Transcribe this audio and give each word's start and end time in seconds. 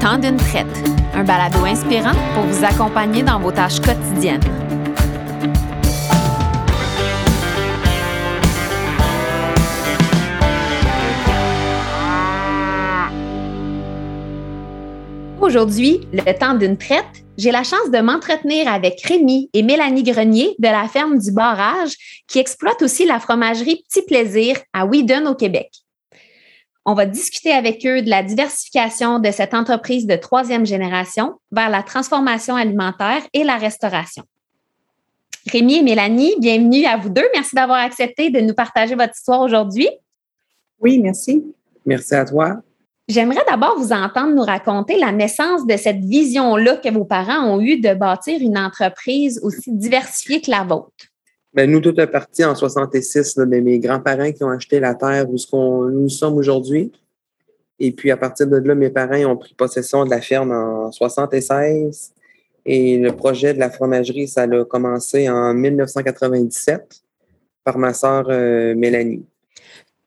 Temps 0.00 0.16
d'une 0.16 0.38
traite, 0.38 0.66
un 1.12 1.24
balado 1.24 1.62
inspirant 1.66 2.14
pour 2.34 2.44
vous 2.44 2.64
accompagner 2.64 3.22
dans 3.22 3.38
vos 3.38 3.52
tâches 3.52 3.80
quotidiennes. 3.80 4.40
Aujourd'hui, 15.38 16.08
le 16.14 16.32
temps 16.32 16.54
d'une 16.54 16.78
traite, 16.78 17.04
j'ai 17.36 17.50
la 17.50 17.62
chance 17.62 17.90
de 17.92 17.98
m'entretenir 17.98 18.72
avec 18.72 19.02
Rémi 19.02 19.50
et 19.52 19.62
Mélanie 19.62 20.02
Grenier 20.02 20.54
de 20.58 20.68
la 20.68 20.88
ferme 20.88 21.18
du 21.18 21.30
Barrage 21.30 22.22
qui 22.26 22.38
exploite 22.38 22.80
aussi 22.80 23.04
la 23.04 23.20
fromagerie 23.20 23.84
Petit 23.86 24.06
Plaisir 24.06 24.56
à 24.72 24.86
Whedon 24.86 25.26
au 25.26 25.34
Québec. 25.34 25.70
On 26.90 26.94
va 26.94 27.06
discuter 27.06 27.52
avec 27.52 27.86
eux 27.86 28.02
de 28.02 28.10
la 28.10 28.24
diversification 28.24 29.20
de 29.20 29.30
cette 29.30 29.54
entreprise 29.54 30.08
de 30.08 30.16
troisième 30.16 30.66
génération 30.66 31.34
vers 31.52 31.70
la 31.70 31.84
transformation 31.84 32.56
alimentaire 32.56 33.22
et 33.32 33.44
la 33.44 33.58
restauration. 33.58 34.24
Rémi 35.52 35.76
et 35.76 35.82
Mélanie, 35.84 36.34
bienvenue 36.40 36.86
à 36.86 36.96
vous 36.96 37.08
deux. 37.08 37.26
Merci 37.32 37.54
d'avoir 37.54 37.78
accepté 37.78 38.30
de 38.30 38.40
nous 38.40 38.54
partager 38.54 38.96
votre 38.96 39.12
histoire 39.16 39.40
aujourd'hui. 39.40 39.88
Oui, 40.80 40.98
merci. 40.98 41.44
Merci 41.86 42.16
à 42.16 42.24
toi. 42.24 42.56
J'aimerais 43.06 43.44
d'abord 43.48 43.78
vous 43.78 43.92
entendre 43.92 44.34
nous 44.34 44.42
raconter 44.42 44.98
la 44.98 45.12
naissance 45.12 45.64
de 45.68 45.76
cette 45.76 46.04
vision-là 46.04 46.78
que 46.78 46.92
vos 46.92 47.04
parents 47.04 47.54
ont 47.54 47.60
eue 47.60 47.78
de 47.78 47.94
bâtir 47.94 48.40
une 48.40 48.58
entreprise 48.58 49.38
aussi 49.44 49.70
diversifiée 49.70 50.40
que 50.40 50.50
la 50.50 50.64
vôtre. 50.64 51.09
Bien, 51.52 51.66
nous, 51.66 51.80
tout 51.80 51.98
est 52.00 52.06
parti 52.06 52.44
en 52.44 52.54
66 52.54 53.36
de 53.36 53.44
mes 53.44 53.78
grands-parents 53.80 54.30
qui 54.30 54.44
ont 54.44 54.50
acheté 54.50 54.78
la 54.78 54.94
terre 54.94 55.28
où 55.28 55.36
ce 55.36 55.90
nous 55.90 56.08
sommes 56.08 56.36
aujourd'hui. 56.36 56.92
Et 57.80 57.90
puis, 57.92 58.10
à 58.10 58.16
partir 58.16 58.46
de 58.46 58.56
là, 58.56 58.74
mes 58.74 58.90
parents 58.90 59.24
ont 59.24 59.36
pris 59.36 59.54
possession 59.54 60.04
de 60.04 60.10
la 60.10 60.20
ferme 60.20 60.52
en 60.52 60.92
76. 60.92 62.12
Et 62.66 62.98
le 62.98 63.10
projet 63.16 63.54
de 63.54 63.58
la 63.58 63.70
fromagerie, 63.70 64.28
ça 64.28 64.42
a 64.42 64.64
commencé 64.64 65.28
en 65.28 65.54
1997 65.54 67.02
par 67.64 67.78
ma 67.78 67.94
sœur 67.94 68.26
euh, 68.28 68.74
Mélanie. 68.76 69.24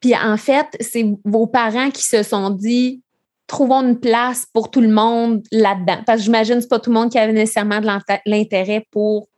Puis 0.00 0.14
en 0.14 0.36
fait, 0.36 0.66
c'est 0.80 1.04
vos 1.24 1.46
parents 1.46 1.90
qui 1.90 2.04
se 2.04 2.22
sont 2.22 2.50
dit 2.50 3.02
trouvons 3.46 3.82
une 3.82 3.98
place 3.98 4.46
pour 4.52 4.70
tout 4.70 4.80
le 4.80 4.88
monde 4.88 5.42
là-dedans. 5.50 6.02
Parce 6.06 6.20
que 6.20 6.24
j'imagine 6.24 6.56
que 6.56 6.62
ce 6.62 6.68
pas 6.68 6.78
tout 6.78 6.90
le 6.90 6.94
monde 6.94 7.10
qui 7.10 7.18
avait 7.18 7.32
nécessairement 7.32 7.80
de 7.80 7.88
l'intérêt 8.26 8.86
pour 8.90 9.28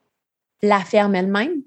la 0.62 0.80
ferme 0.80 1.14
elle-même. 1.14 1.62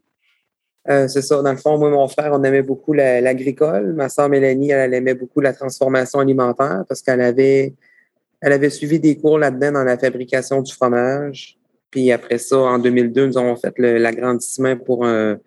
Euh, 0.90 1.08
c'est 1.08 1.22
ça. 1.22 1.42
Dans 1.42 1.52
le 1.52 1.58
fond, 1.58 1.78
moi 1.78 1.90
et 1.90 1.92
mon 1.92 2.08
frère, 2.08 2.32
on 2.34 2.44
aimait 2.44 2.64
beaucoup 2.64 2.94
l'agricole. 2.94 3.94
Ma 3.94 4.09
soeur 4.09 4.30
Mélanie, 4.30 4.72
elle, 4.72 4.94
aimait 4.94 5.14
beaucoup 5.14 5.40
la 5.40 5.54
transformation 5.54 6.20
alimentaire 6.20 6.84
parce 6.88 7.02
qu'elle 7.02 7.22
avait, 7.22 7.73
elle 8.42 8.54
avait 8.54 8.70
suivi 8.70 9.00
des 9.00 9.17
cours 9.17 9.38
là-dedans 9.38 9.72
dans 9.73 9.84
la 9.84 9.98
fabrication 9.98 10.62
du 10.62 10.73
fromage. 10.73 11.58
Puis 11.92 12.12
après 12.12 12.38
ça, 12.38 12.58
en 12.58 12.80
2002, 12.80 13.28
nous 13.28 13.38
avons 13.38 13.56
fait 13.56 13.73
l'agrandissement 13.78 14.76
pour 14.78 15.06
un, 15.06 15.38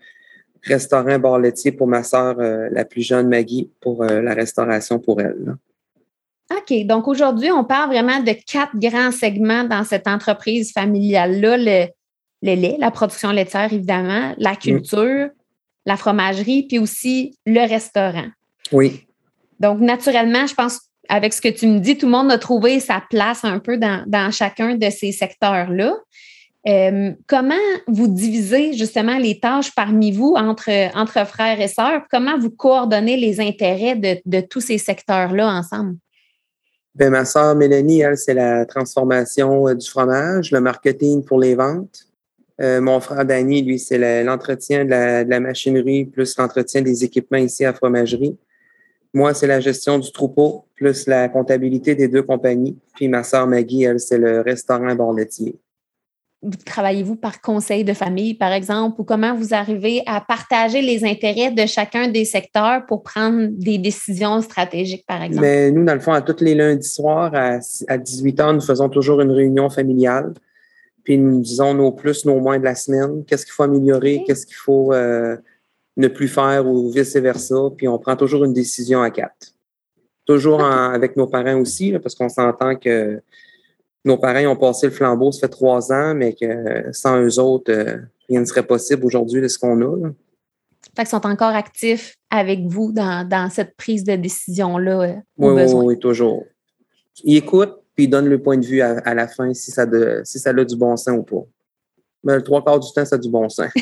restaurant 0.65 1.19
bar 1.19 1.39
laitier 1.39 1.73
pour 1.73 1.87
ma 1.87 2.03
sœur, 2.03 2.37
euh, 2.39 2.69
la 2.71 2.85
plus 2.85 3.03
jeune 3.03 3.29
Maggie, 3.29 3.71
pour 3.81 4.03
euh, 4.03 4.23
la 4.23 4.35
restauration 4.35 4.99
pour 4.99 5.21
elle. 5.21 5.57
OK. 6.51 6.87
Donc 6.87 7.09
aujourd'hui, 7.09 7.51
on 7.51 7.65
parle 7.65 7.91
vraiment 7.91 8.21
de 8.21 8.33
quatre 8.47 8.77
grands 8.79 9.11
segments 9.11 9.65
dans 9.65 9.85
cette 9.85 10.07
entreprise 10.07 10.73
familiale-là. 10.73 11.89
Le, 12.43 12.55
lait, 12.55 12.77
la 12.79 12.91
production 12.91 13.31
laitière, 13.31 13.73
évidemment, 13.73 14.35
la 14.39 14.53
mm. 14.53 14.57
culture, 14.57 15.31
la 15.87 15.97
fromagerie, 15.97 16.65
puis 16.69 16.79
aussi 16.79 17.37
le 17.47 17.67
restaurant. 17.69 18.29
Oui. 18.73 19.07
Donc, 19.61 19.81
naturellement, 19.81 20.47
je 20.47 20.55
pense, 20.55 20.81
avec 21.09 21.33
ce 21.33 21.41
que 21.41 21.49
tu 21.49 21.67
me 21.67 21.79
dis, 21.79 21.97
tout 21.97 22.07
le 22.07 22.13
monde 22.13 22.31
a 22.31 22.39
trouvé 22.39 22.81
sa 22.81 23.03
place 23.11 23.45
un 23.45 23.59
peu 23.59 23.77
dans, 23.77 24.05
dans 24.07 24.31
chacun 24.31 24.75
de 24.75 24.91
ces 24.91 25.13
secteurs-là. 25.13 25.97
Euh, 26.69 27.11
comment 27.27 27.55
vous 27.89 28.07
divisez 28.07 28.73
justement 28.75 29.19
les 29.19 29.41
tâches 29.41 29.75
parmi 29.75 30.13
vous 30.13 30.35
entre, 30.37 30.71
entre 30.97 31.27
frères 31.27 31.61
et 31.61 31.67
sœurs? 31.67 32.03
Comment 32.11 32.39
vous 32.39 32.51
coordonnez 32.51 33.17
les 33.17 33.41
intérêts 33.41 33.97
de, 33.97 34.21
de 34.25 34.41
tous 34.41 34.61
ces 34.61 34.79
secteurs-là 34.79 35.49
ensemble? 35.49 35.97
Bien, 36.95 37.11
ma 37.11 37.25
sœur 37.25 37.57
Mélanie, 37.57 38.03
elle, 38.03 38.17
c'est 38.17 38.35
la 38.35 38.67
transformation 38.67 39.67
euh, 39.67 39.75
du 39.75 39.89
fromage, 39.89 40.51
le 40.53 40.61
marketing 40.61 41.25
pour 41.25 41.41
les 41.41 41.55
ventes. 41.55 42.07
Euh, 42.61 42.81
mon 42.81 43.01
frère 43.01 43.25
Danny, 43.25 43.63
lui, 43.63 43.79
c'est 43.79 44.23
l'entretien 44.23 44.85
de, 44.85 45.25
de, 45.25 45.31
la 45.31 45.41
machinerie 45.41 46.05
plus 46.05 46.37
l'entretien 46.37 46.83
des 46.83 47.05
équipements 47.05 47.39
ici 47.39 47.65
à 47.65 47.73
fromagerie. 47.73 48.37
Moi, 49.15 49.35
c'est 49.35 49.47
la 49.47 49.61
gestion 49.61 49.99
du 49.99 50.11
troupeau 50.11 50.65
plus 50.75 51.07
la 51.07 51.29
comptabilité 51.29 51.95
des 51.95 52.09
deux 52.09 52.23
compagnies. 52.23 52.79
Puis 52.95 53.09
ma 53.09 53.23
sœur 53.23 53.47
Maggie, 53.47 53.85
elle, 53.85 54.01
c'est 54.01 54.19
le 54.19 54.41
restaurant 54.41 54.95
bord 54.95 55.15
travaillez-vous 56.67 57.17
par 57.17 57.41
conseil 57.41 57.85
de 57.85 57.93
famille, 57.93 58.35
par 58.35 58.53
exemple, 58.53 59.01
ou 59.01 59.05
comment 59.05 59.35
vous 59.35 59.55
arrivez 59.55 60.03
à 60.07 60.21
partager 60.21 60.83
les 60.83 61.05
intérêts 61.05 61.53
de 61.53 61.67
chacun 61.67 62.09
des 62.09 62.25
secteurs 62.25 62.85
pour 62.87 63.03
prendre 63.03 63.49
des 63.51 63.79
décisions 63.79 64.41
stratégiques, 64.41 65.05
par 65.07 65.23
exemple? 65.23 65.43
Mais 65.43 65.71
nous, 65.71 65.85
dans 65.85 65.95
le 65.95 66.01
fond, 66.01 66.13
à 66.13 66.21
tous 66.21 66.43
les 66.43 66.55
lundis 66.55 66.89
soirs, 66.89 67.33
à, 67.35 67.99
18 67.99 68.39
h 68.39 68.55
nous 68.55 68.61
faisons 68.61 68.89
toujours 68.89 69.21
une 69.21 69.31
réunion 69.31 69.71
familiale. 69.71 70.35
Puis 71.05 71.19
nous 71.19 71.41
disons 71.41 71.75
nos 71.75 71.93
plus, 71.93 72.25
nos 72.25 72.41
moins 72.41 72.59
de 72.59 72.65
la 72.65 72.75
semaine. 72.75 73.25
Qu'est-ce 73.25 73.45
qu'il 73.45 73.53
faut 73.53 73.65
améliorer, 73.65 74.23
qu'est-ce 74.27 74.47
qu'il 74.47 74.57
faut 74.57 74.93
euh, 74.93 75.37
ne 75.97 76.09
plus 76.09 76.29
faire 76.29 76.67
ou 76.67 76.91
vice-versa? 76.91 77.57
Puis 77.77 77.89
on 77.89 77.99
prend 77.99 78.17
toujours 78.17 78.45
une 78.45 78.53
décision 78.53 79.03
à 79.03 79.11
quatre. 79.11 79.55
Toujours 80.25 80.63
avec 80.63 81.17
nos 81.17 81.27
parents 81.27 81.59
aussi, 81.59 81.93
parce 81.99 82.15
qu'on 82.15 82.29
s'entend 82.29 82.77
que 82.77 83.21
nos 84.05 84.17
parents 84.17 84.53
ont 84.53 84.57
passé 84.57 84.87
le 84.87 84.93
flambeau, 84.93 85.33
ça 85.33 85.41
fait 85.41 85.49
trois 85.49 85.93
ans, 85.93 86.15
mais 86.15 86.35
que 86.35 86.93
sans 86.93 87.21
eux 87.21 87.39
autres, 87.39 87.73
euh, 87.73 87.99
rien 88.29 88.41
ne 88.41 88.45
serait 88.45 88.67
possible 88.67 89.05
aujourd'hui 89.05 89.41
de 89.41 89.49
ce 89.49 89.59
qu'on 89.59 89.81
a. 89.83 90.11
Fait 90.97 91.03
qu'ils 91.03 91.07
sont 91.07 91.27
encore 91.27 91.55
actifs 91.55 92.17
avec 92.31 92.61
vous 92.67 92.93
dans, 92.93 93.49
cette 93.51 93.77
prise 93.77 94.05
de 94.05 94.17
décision-là. 94.17 95.01
Euh, 95.03 95.15
oui, 95.39 95.63
oui, 95.73 95.99
toujours. 95.99 96.45
Ils 97.25 97.37
écoutent, 97.37 97.82
puis 97.95 98.05
ils 98.05 98.09
donnent 98.09 98.29
le 98.29 98.41
point 98.41 98.57
de 98.57 98.65
vue 98.65 98.81
à, 98.81 99.15
la 99.15 99.29
fin 99.29 99.53
si 99.55 99.71
ça, 99.71 99.87
de, 99.87 100.23
si 100.25 100.39
ça 100.39 100.51
a 100.51 100.65
du 100.65 100.77
bon 100.77 100.97
sens 100.97 101.19
ou 101.19 101.23
pas. 101.23 101.45
Mais 102.25 102.37
le 102.37 102.43
trois 102.43 102.65
quarts 102.65 102.79
du 102.79 102.89
temps, 102.93 103.05
ça 103.05 103.17
a 103.17 103.19
du 103.19 103.29
bon 103.29 103.49
sens. 103.49 103.71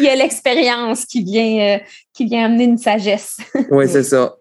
Il 0.00 0.06
y 0.06 0.08
a 0.08 0.16
l'expérience 0.16 1.04
qui 1.04 1.22
vient, 1.22 1.76
euh, 1.76 1.78
qui 2.12 2.24
vient 2.24 2.46
amener 2.46 2.64
une 2.64 2.78
sagesse. 2.78 3.36
oui, 3.70 3.86
c'est 3.88 4.02
ça. 4.02 4.34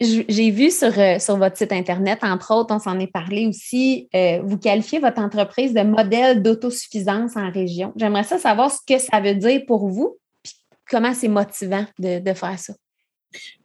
J'ai 0.00 0.50
vu 0.52 0.70
sur, 0.70 0.96
euh, 0.96 1.18
sur 1.18 1.38
votre 1.38 1.56
site 1.56 1.72
Internet, 1.72 2.20
entre 2.22 2.54
autres, 2.54 2.72
on 2.72 2.78
s'en 2.78 3.00
est 3.00 3.10
parlé 3.10 3.48
aussi, 3.48 4.08
euh, 4.14 4.40
vous 4.44 4.56
qualifiez 4.56 5.00
votre 5.00 5.20
entreprise 5.20 5.74
de 5.74 5.80
modèle 5.80 6.40
d'autosuffisance 6.40 7.36
en 7.36 7.50
région. 7.50 7.92
J'aimerais 7.96 8.22
ça 8.22 8.38
savoir 8.38 8.70
ce 8.70 8.78
que 8.86 8.98
ça 9.00 9.20
veut 9.20 9.34
dire 9.34 9.62
pour 9.66 9.88
vous, 9.88 10.16
puis 10.44 10.54
comment 10.88 11.12
c'est 11.14 11.26
motivant 11.26 11.84
de, 11.98 12.20
de, 12.20 12.32
faire 12.32 12.56
ça. 12.60 12.74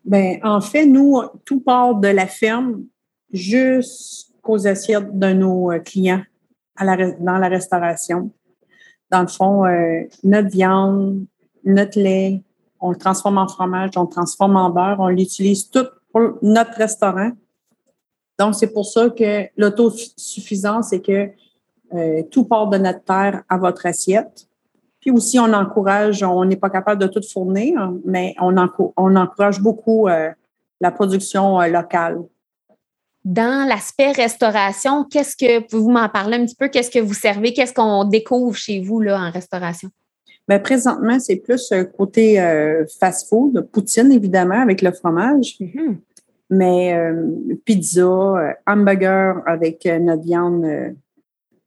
Bien, 0.04 0.40
en 0.44 0.62
fait, 0.62 0.86
nous, 0.86 1.22
tout 1.46 1.62
part 1.62 1.96
de 1.96 2.08
la 2.08 2.28
ferme 2.28 2.84
jusqu'aux 3.32 4.68
assiettes 4.68 5.18
de 5.18 5.34
nos 5.34 5.72
euh, 5.72 5.80
clients 5.80 6.24
dans 6.80 7.38
la 7.38 7.48
restauration. 7.48 8.32
Dans 9.12 9.22
le 9.22 9.28
fond, 9.28 9.64
notre 10.24 10.50
viande, 10.50 11.28
notre 11.64 12.00
lait, 12.00 12.42
on 12.80 12.90
le 12.90 12.98
transforme 12.98 13.38
en 13.38 13.48
fromage, 13.48 13.92
on 13.96 14.04
le 14.04 14.10
transforme 14.10 14.58
en 14.58 14.70
beurre, 14.70 14.98
on 15.00 15.08
l'utilise 15.08 15.70
tout 15.70 15.86
pour 16.12 16.38
notre 16.42 16.74
restaurant. 16.74 17.32
Donc, 18.40 18.56
c'est 18.56 18.74
pour 18.74 18.86
ça 18.86 19.10
que 19.10 19.48
l'autosuffisance, 19.56 20.90
c'est 20.90 21.02
que 21.02 21.30
euh, 21.94 22.24
tout 22.32 22.46
part 22.46 22.68
de 22.68 22.78
notre 22.78 23.04
terre 23.04 23.44
à 23.48 23.58
votre 23.58 23.86
assiette. 23.86 24.48
Puis 25.04 25.12
aussi, 25.12 25.38
on 25.38 25.52
encourage, 25.52 26.24
on 26.24 26.46
n'est 26.46 26.56
pas 26.56 26.70
capable 26.70 27.02
de 27.02 27.08
tout 27.08 27.20
fournir, 27.22 27.92
mais 28.06 28.36
on, 28.40 28.56
on 28.96 29.16
encourage 29.18 29.60
beaucoup 29.60 30.08
euh, 30.08 30.30
la 30.80 30.92
production 30.92 31.60
euh, 31.60 31.68
locale. 31.68 32.22
Dans 33.26 33.68
l'aspect 33.68 34.14
restauration, 34.14 35.04
qu'est-ce 35.04 35.36
que 35.36 35.70
vous 35.76 35.90
m'en 35.90 36.08
parlez 36.08 36.38
un 36.38 36.46
petit 36.46 36.56
peu? 36.56 36.70
Qu'est-ce 36.70 36.90
que 36.90 37.00
vous 37.00 37.14
servez? 37.14 37.52
Qu'est-ce 37.52 37.74
qu'on 37.74 38.06
découvre 38.06 38.56
chez 38.56 38.80
vous 38.80 39.02
là, 39.02 39.20
en 39.20 39.30
restauration? 39.30 39.90
Bien, 40.48 40.60
présentement, 40.60 41.20
c'est 41.20 41.36
plus 41.36 41.70
un 41.74 41.84
côté 41.84 42.40
euh, 42.40 42.86
fast-food, 42.98 43.68
poutine 43.74 44.10
évidemment 44.10 44.62
avec 44.62 44.82
le 44.82 44.94
fromage, 44.94 45.58
mm-hmm. 45.60 45.96
mais 46.50 46.94
euh, 46.94 47.28
pizza, 47.66 48.02
euh, 48.02 48.54
hamburger 48.66 49.42
avec 49.46 49.86
notre 49.86 50.24
viande 50.24 50.96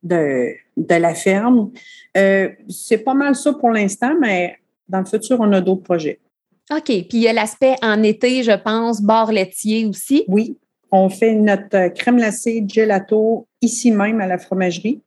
de, 0.02 0.54
de 0.76 0.94
la 0.94 1.14
ferme. 1.14 1.70
c'est 2.14 2.98
pas 3.04 3.14
mal 3.14 3.34
ça 3.34 3.52
pour 3.52 3.70
l'instant, 3.70 4.14
mais 4.20 4.56
dans 4.88 5.00
le 5.00 5.04
futur, 5.04 5.38
on 5.40 5.52
a 5.52 5.60
d'autres 5.60 5.82
projets. 5.82 6.20
OK. 6.70 6.84
Puis 6.86 7.08
il 7.12 7.22
y 7.22 7.28
a 7.28 7.32
l'aspect 7.32 7.76
en 7.82 8.02
été, 8.02 8.42
je 8.42 8.56
pense, 8.56 9.00
bar 9.02 9.30
laitier 9.32 9.86
aussi. 9.86 10.24
Oui. 10.28 10.58
On 10.90 11.08
fait 11.08 11.34
notre 11.34 11.88
crème 11.94 12.16
glacée 12.16 12.64
gelato 12.66 13.46
ici 13.60 13.90
même 13.90 14.20
à 14.20 14.26
la 14.26 14.38
fromagerie. 14.38 15.00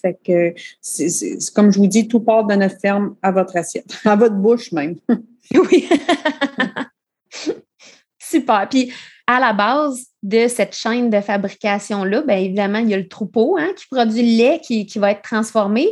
Fait 0.00 0.18
que, 0.24 0.54
c'est, 0.80 1.38
comme 1.54 1.70
je 1.70 1.78
vous 1.78 1.86
dis, 1.86 2.08
tout 2.08 2.20
part 2.20 2.44
de 2.44 2.54
notre 2.54 2.80
ferme 2.80 3.14
à 3.22 3.30
votre 3.30 3.56
assiette, 3.56 3.98
à 4.04 4.16
votre 4.16 4.34
bouche 4.34 4.72
même. 4.72 4.96
oui. 5.54 5.88
Super. 8.18 8.68
Puis, 8.68 8.92
à 9.26 9.40
la 9.40 9.52
base 9.52 10.06
de 10.22 10.48
cette 10.48 10.74
chaîne 10.74 11.10
de 11.10 11.20
fabrication-là, 11.20 12.22
bien 12.22 12.36
évidemment, 12.36 12.78
il 12.78 12.90
y 12.90 12.94
a 12.94 12.98
le 12.98 13.08
troupeau 13.08 13.56
hein, 13.58 13.70
qui 13.76 13.86
produit 13.90 14.22
le 14.22 14.38
lait 14.38 14.60
qui, 14.60 14.86
qui 14.86 14.98
va 14.98 15.10
être 15.12 15.22
transformé. 15.22 15.88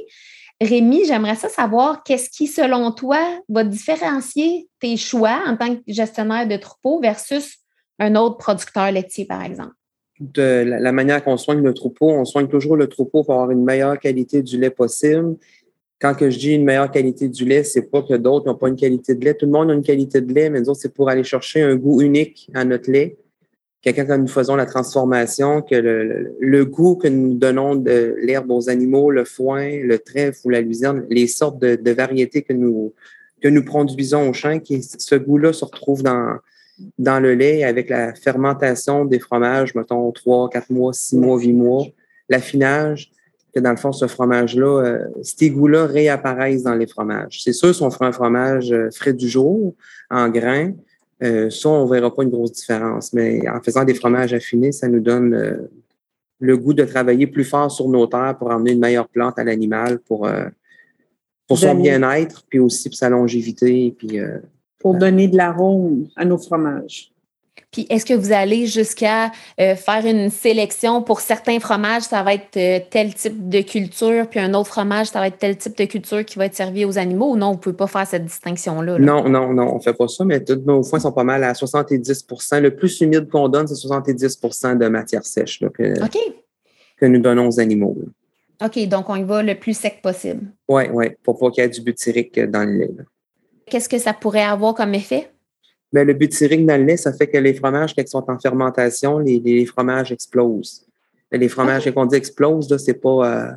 Rémi, 0.60 1.06
j'aimerais 1.06 1.36
ça 1.36 1.48
savoir 1.48 2.02
qu'est-ce 2.02 2.28
qui, 2.28 2.46
selon 2.46 2.92
toi, 2.92 3.18
va 3.48 3.64
différencier 3.64 4.68
tes 4.78 4.96
choix 4.96 5.40
en 5.46 5.56
tant 5.56 5.74
que 5.74 5.80
gestionnaire 5.88 6.46
de 6.46 6.56
troupeau 6.56 7.00
versus 7.00 7.56
un 7.98 8.14
autre 8.14 8.36
producteur 8.36 8.90
laitier, 8.90 9.24
par 9.24 9.42
exemple? 9.42 9.72
De 10.20 10.64
la, 10.66 10.92
manière 10.92 11.24
qu'on 11.24 11.38
soigne 11.38 11.62
le 11.62 11.72
troupeau, 11.72 12.10
on 12.10 12.26
soigne 12.26 12.48
toujours 12.48 12.76
le 12.76 12.88
troupeau 12.88 13.24
pour 13.24 13.34
avoir 13.34 13.50
une 13.50 13.64
meilleure 13.64 13.98
qualité 13.98 14.42
du 14.42 14.58
lait 14.58 14.68
possible. 14.68 15.36
Quand 16.00 16.14
que 16.14 16.30
je 16.30 16.38
dis 16.38 16.52
une 16.52 16.64
meilleure 16.64 16.90
qualité 16.90 17.28
du 17.28 17.44
lait, 17.44 17.62
c'est 17.62 17.82
pas 17.82 18.02
que 18.02 18.14
d'autres 18.14 18.46
n'ont 18.46 18.56
pas 18.56 18.68
une 18.68 18.76
qualité 18.76 19.14
de 19.14 19.24
lait. 19.24 19.34
Tout 19.34 19.46
le 19.46 19.52
monde 19.52 19.70
a 19.70 19.74
une 19.74 19.82
qualité 19.82 20.20
de 20.20 20.32
lait, 20.32 20.48
mais 20.48 20.60
nous 20.60 20.74
c'est 20.74 20.94
pour 20.94 21.10
aller 21.10 21.24
chercher 21.24 21.62
un 21.62 21.76
goût 21.76 22.00
unique 22.00 22.50
à 22.54 22.64
notre 22.64 22.90
lait 22.90 23.18
quelqu'un 23.82 24.04
quand 24.04 24.18
nous 24.18 24.28
faisons 24.28 24.56
la 24.56 24.66
transformation, 24.66 25.62
que 25.62 25.74
le, 25.74 26.64
goût 26.64 26.96
que 26.96 27.08
nous 27.08 27.34
donnons 27.34 27.76
de 27.76 28.16
l'herbe 28.22 28.50
aux 28.50 28.68
animaux, 28.68 29.10
le 29.10 29.24
foin, 29.24 29.78
le 29.82 29.98
trèfle 29.98 30.40
ou 30.44 30.50
la 30.50 30.60
luzerne, 30.60 31.06
les 31.08 31.26
sortes 31.26 31.58
de, 31.58 31.90
variétés 31.90 32.42
que 32.42 32.52
nous, 32.52 32.92
que 33.40 33.48
nous 33.48 33.64
produisons 33.64 34.28
au 34.28 34.32
champ, 34.32 34.58
qui, 34.58 34.82
ce 34.82 35.14
goût-là 35.14 35.52
se 35.52 35.64
retrouve 35.64 36.02
dans, 36.02 36.36
dans 36.98 37.20
le 37.20 37.34
lait 37.34 37.64
avec 37.64 37.88
la 37.88 38.14
fermentation 38.14 39.04
des 39.04 39.18
fromages, 39.18 39.74
mettons 39.74 40.10
trois, 40.12 40.50
quatre 40.50 40.70
mois, 40.70 40.92
six 40.92 41.16
mois, 41.16 41.38
huit 41.38 41.54
mois, 41.54 41.86
l'affinage, 42.28 43.10
que 43.54 43.60
dans 43.60 43.70
le 43.70 43.76
fond, 43.76 43.92
ce 43.92 44.06
fromage-là, 44.06 44.84
euh, 44.84 45.04
ces 45.22 45.50
goûts-là 45.50 45.86
réapparaissent 45.86 46.62
dans 46.62 46.74
les 46.74 46.86
fromages. 46.86 47.42
C'est 47.42 47.52
sûr, 47.52 47.74
si 47.74 47.82
on 47.82 47.90
fera 47.90 48.06
un 48.06 48.12
fromage 48.12 48.72
euh, 48.72 48.90
frais 48.90 49.12
du 49.12 49.28
jour, 49.28 49.74
en 50.10 50.28
grains, 50.28 50.72
euh, 51.22 51.50
ça, 51.50 51.68
on 51.68 51.84
ne 51.86 51.90
verra 51.90 52.14
pas 52.14 52.22
une 52.22 52.30
grosse 52.30 52.52
différence. 52.52 53.12
Mais 53.12 53.48
en 53.48 53.60
faisant 53.60 53.84
des 53.84 53.94
fromages 53.94 54.32
affinés, 54.32 54.72
ça 54.72 54.88
nous 54.88 55.00
donne 55.00 55.34
euh, 55.34 55.70
le 56.38 56.56
goût 56.56 56.74
de 56.74 56.84
travailler 56.84 57.26
plus 57.26 57.44
fort 57.44 57.70
sur 57.70 57.88
nos 57.88 58.06
terres 58.06 58.36
pour 58.38 58.50
amener 58.50 58.72
une 58.72 58.80
meilleure 58.80 59.08
plante 59.08 59.38
à 59.38 59.44
l'animal 59.44 59.98
pour, 59.98 60.26
pour 61.46 61.58
son 61.58 61.74
bien-être, 61.74 62.44
puis 62.48 62.58
aussi 62.58 62.88
pour 62.88 62.96
sa 62.96 63.10
longévité. 63.10 63.94
Puis, 63.98 64.18
pour 64.78 64.94
donner 64.94 65.28
de 65.28 65.36
l'arôme 65.36 66.08
à 66.16 66.24
nos 66.24 66.38
fromages. 66.38 67.12
Puis 67.70 67.86
est-ce 67.88 68.04
que 68.04 68.14
vous 68.14 68.32
allez 68.32 68.66
jusqu'à 68.66 69.30
euh, 69.60 69.76
faire 69.76 70.04
une 70.04 70.30
sélection 70.30 71.02
pour 71.02 71.20
certains 71.20 71.60
fromages, 71.60 72.02
ça 72.02 72.22
va 72.22 72.34
être 72.34 72.56
euh, 72.56 72.80
tel 72.90 73.14
type 73.14 73.48
de 73.48 73.60
culture, 73.60 74.26
puis 74.28 74.40
un 74.40 74.54
autre 74.54 74.68
fromage, 74.68 75.08
ça 75.08 75.20
va 75.20 75.28
être 75.28 75.38
tel 75.38 75.56
type 75.56 75.76
de 75.76 75.84
culture 75.84 76.24
qui 76.24 76.38
va 76.38 76.46
être 76.46 76.54
servi 76.54 76.84
aux 76.84 76.98
animaux 76.98 77.32
ou 77.32 77.36
non, 77.36 77.48
vous 77.48 77.56
ne 77.56 77.60
pouvez 77.60 77.76
pas 77.76 77.86
faire 77.86 78.06
cette 78.06 78.24
distinction-là? 78.24 78.98
Non, 78.98 79.28
non, 79.28 79.52
non, 79.52 79.72
on 79.72 79.76
ne 79.76 79.80
fait 79.80 79.94
pas 79.94 80.08
ça, 80.08 80.24
mais 80.24 80.42
tous 80.42 80.60
nos 80.66 80.82
foins 80.82 80.98
sont 81.00 81.12
pas 81.12 81.24
mal 81.24 81.44
à 81.44 81.52
70% 81.52 82.60
Le 82.60 82.74
plus 82.74 83.00
humide 83.00 83.28
qu'on 83.28 83.48
donne, 83.48 83.66
c'est 83.66 83.86
70% 83.86 84.78
de 84.78 84.88
matière 84.88 85.24
sèche 85.24 85.60
que, 85.72 85.94
que 86.96 87.06
nous 87.06 87.20
donnons 87.20 87.48
aux 87.48 87.60
animaux. 87.60 87.96
OK, 88.62 88.86
donc 88.88 89.08
on 89.08 89.16
y 89.16 89.22
va 89.22 89.42
le 89.42 89.54
plus 89.54 89.74
sec 89.74 90.02
possible. 90.02 90.52
Oui, 90.68 90.84
oui, 90.92 91.06
pour 91.22 91.38
pas 91.38 91.50
qu'il 91.50 91.62
y 91.62 91.66
ait 91.66 91.70
du 91.70 91.80
butyrique 91.80 92.38
dans 92.38 92.68
le 92.68 92.78
lait. 92.78 92.90
Qu'est-ce 93.66 93.88
que 93.88 93.98
ça 93.98 94.12
pourrait 94.12 94.42
avoir 94.42 94.74
comme 94.74 94.94
effet? 94.94 95.30
Mais 95.92 96.04
le 96.04 96.14
butyrique 96.14 96.64
dans 96.66 96.76
le 96.76 96.84
lait, 96.84 96.96
ça 96.96 97.12
fait 97.12 97.26
que 97.26 97.38
les 97.38 97.54
fromages, 97.54 97.94
quand 97.94 98.02
ils 98.02 98.08
sont 98.08 98.24
en 98.28 98.38
fermentation, 98.38 99.18
les, 99.18 99.66
fromages 99.66 100.12
explosent. 100.12 100.86
Les 101.32 101.48
fromages, 101.48 101.90
quand 101.92 102.02
on 102.02 102.06
dit 102.06 102.16
explose, 102.16 102.76
c'est 102.78 102.94
pas, 102.94 103.48
euh, 103.48 103.52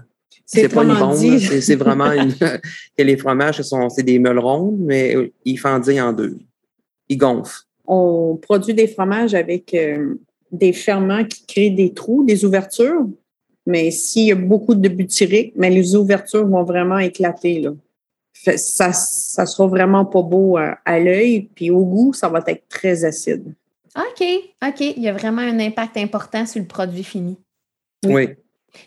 c'est 0.46 0.70
pas 0.70 0.84
une 0.84 0.98
bombe, 0.98 1.16
c'est 1.16 1.76
vraiment 1.76 2.10
que 2.98 3.04
les 3.04 3.18
fromages, 3.18 3.62
sont, 3.62 3.90
c'est 3.90 4.04
des 4.04 4.20
meules 4.20 4.40
rondes, 4.40 4.78
mais 4.80 5.32
ils 5.46 5.58
fendillent 5.58 6.02
en 6.02 6.14
deux. 6.14 6.38
Ils 7.10 7.18
gonflent. 7.18 7.64
On 7.86 8.38
produit 8.42 8.74
des 8.74 8.88
fromages 8.88 9.34
avec 9.34 9.74
euh, 9.74 10.16
des 10.52 10.74
ferments 10.74 11.26
qui 11.26 11.46
créent 11.46 11.70
des 11.70 11.94
trous, 11.94 12.24
des 12.24 12.46
ouvertures. 12.46 13.08
Mais 13.66 13.92
s'il 13.92 14.28
y 14.28 14.32
a 14.32 14.36
beaucoup 14.36 14.76
de 14.76 14.90
butyrique, 14.90 15.54
mais 15.56 15.70
les 15.70 15.96
ouvertures 15.96 16.46
vont 16.48 16.64
vraiment 16.64 17.00
éclater. 17.00 17.62
Là 17.62 17.72
ça, 18.34 18.92
ça 18.92 19.46
sera 19.46 19.68
vraiment 19.68 20.06
pas 20.06 20.22
beau 20.22 20.58
à, 20.58 21.00
l'œil, 21.00 21.50
puis 21.56 21.70
au 21.70 21.86
goût, 21.86 22.14
ça 22.14 22.30
va 22.30 22.44
être 22.48 22.68
très 22.68 23.06
acide. 23.06 23.54
OK, 23.96 24.26
OK. 24.66 24.80
Il 24.80 25.02
y 25.02 25.08
a 25.08 25.14
vraiment 25.14 25.42
un 25.42 25.60
impact 25.60 25.98
important 25.98 26.46
sur 26.46 26.60
le 26.60 26.68
produit 26.68 27.04
fini. 27.04 27.38
Oui. 28.06 28.30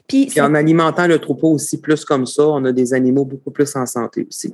Puis, 0.09 0.41
en 0.41 0.55
alimentant 0.55 1.07
le 1.07 1.19
troupeau 1.21 1.53
aussi 1.53 1.81
plus 1.81 2.05
comme 2.05 2.27
ça, 2.27 2.43
on 2.43 2.65
a 2.65 2.73
des 2.73 2.93
animaux 2.93 3.25
beaucoup 3.25 3.53
plus 3.53 3.75
en 3.77 3.87
santé 3.87 4.27
aussi. 4.29 4.53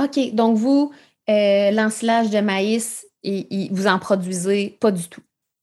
OK. 0.00 0.34
Donc, 0.34 0.56
vous, 0.56 0.90
euh, 1.30 1.70
l'ensilage 1.70 2.30
de 2.30 2.40
maïs, 2.40 3.06
vous 3.70 3.86
en 3.86 3.98
produisez 4.00 4.76
pas 4.80 4.90
du 4.90 5.08
tout? 5.08 5.22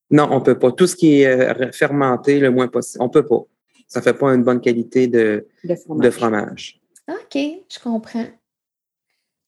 Non, 0.09 0.27
on 0.31 0.39
ne 0.39 0.43
peut 0.43 0.57
pas. 0.57 0.71
Tout 0.71 0.87
ce 0.87 0.95
qui 0.95 1.21
est 1.21 1.27
euh, 1.27 1.71
fermenté 1.71 2.39
le 2.39 2.49
moins 2.49 2.67
possible, 2.67 3.03
on 3.03 3.07
ne 3.07 3.11
peut 3.11 3.25
pas. 3.25 3.43
Ça 3.87 3.99
ne 3.99 4.03
fait 4.03 4.13
pas 4.13 4.33
une 4.33 4.43
bonne 4.43 4.61
qualité 4.61 5.07
de, 5.07 5.45
De 5.63 6.09
fromage. 6.09 6.79
OK, 7.09 7.35
je 7.35 7.79
comprends. 7.83 8.25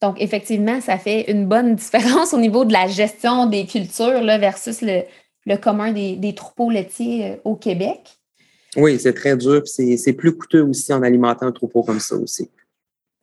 Donc, 0.02 0.20
effectivement, 0.20 0.82
ça 0.82 0.98
fait 0.98 1.32
une 1.32 1.48
bonne 1.48 1.76
différence 1.76 2.34
au 2.34 2.40
niveau 2.40 2.66
de 2.66 2.74
la 2.74 2.88
gestion 2.88 3.46
des 3.46 3.66
cultures 3.66 4.22
là, 4.22 4.38
versus 4.38 4.82
le, 4.82 5.56
commun 5.58 5.92
des, 5.92 6.36
troupeaux 6.36 6.70
laitiers 6.70 7.32
euh, 7.32 7.36
au 7.44 7.56
Québec. 7.56 8.18
Oui, 8.78 9.00
c'est 9.00 9.14
très 9.14 9.36
dur. 9.36 9.64
C'est 9.66 10.14
plus 10.14 10.36
coûteux 10.36 10.64
aussi 10.64 10.94
en 10.94 11.04
alimentant 11.04 11.48
un 11.48 11.52
troupeau 11.52 11.84
comme 11.84 12.00
ça 12.00 12.16
aussi. 12.16 12.50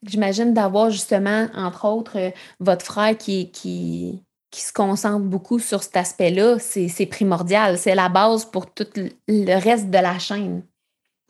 J'imagine 0.06 0.54
d'avoir 0.54 0.90
justement, 0.90 1.48
entre 1.54 1.86
autres, 1.86 2.19
euh, 2.19 2.30
votre 2.60 2.84
frère 2.84 3.16
qui, 3.16 3.50
qui, 3.50 4.22
qui 4.50 4.60
se 4.60 4.72
concentre 4.72 5.24
beaucoup 5.24 5.58
sur 5.58 5.82
cet 5.82 5.96
aspect-là. 5.96 6.58
C'est 6.60 7.06
primordial. 7.06 7.78
C'est 7.78 7.94
la 7.94 8.08
base 8.08 8.44
pour 8.44 8.72
tout 8.72 8.86
le 9.26 9.60
reste 9.60 9.90
de 9.90 9.98
la 9.98 10.19
chaîne. 10.19 10.62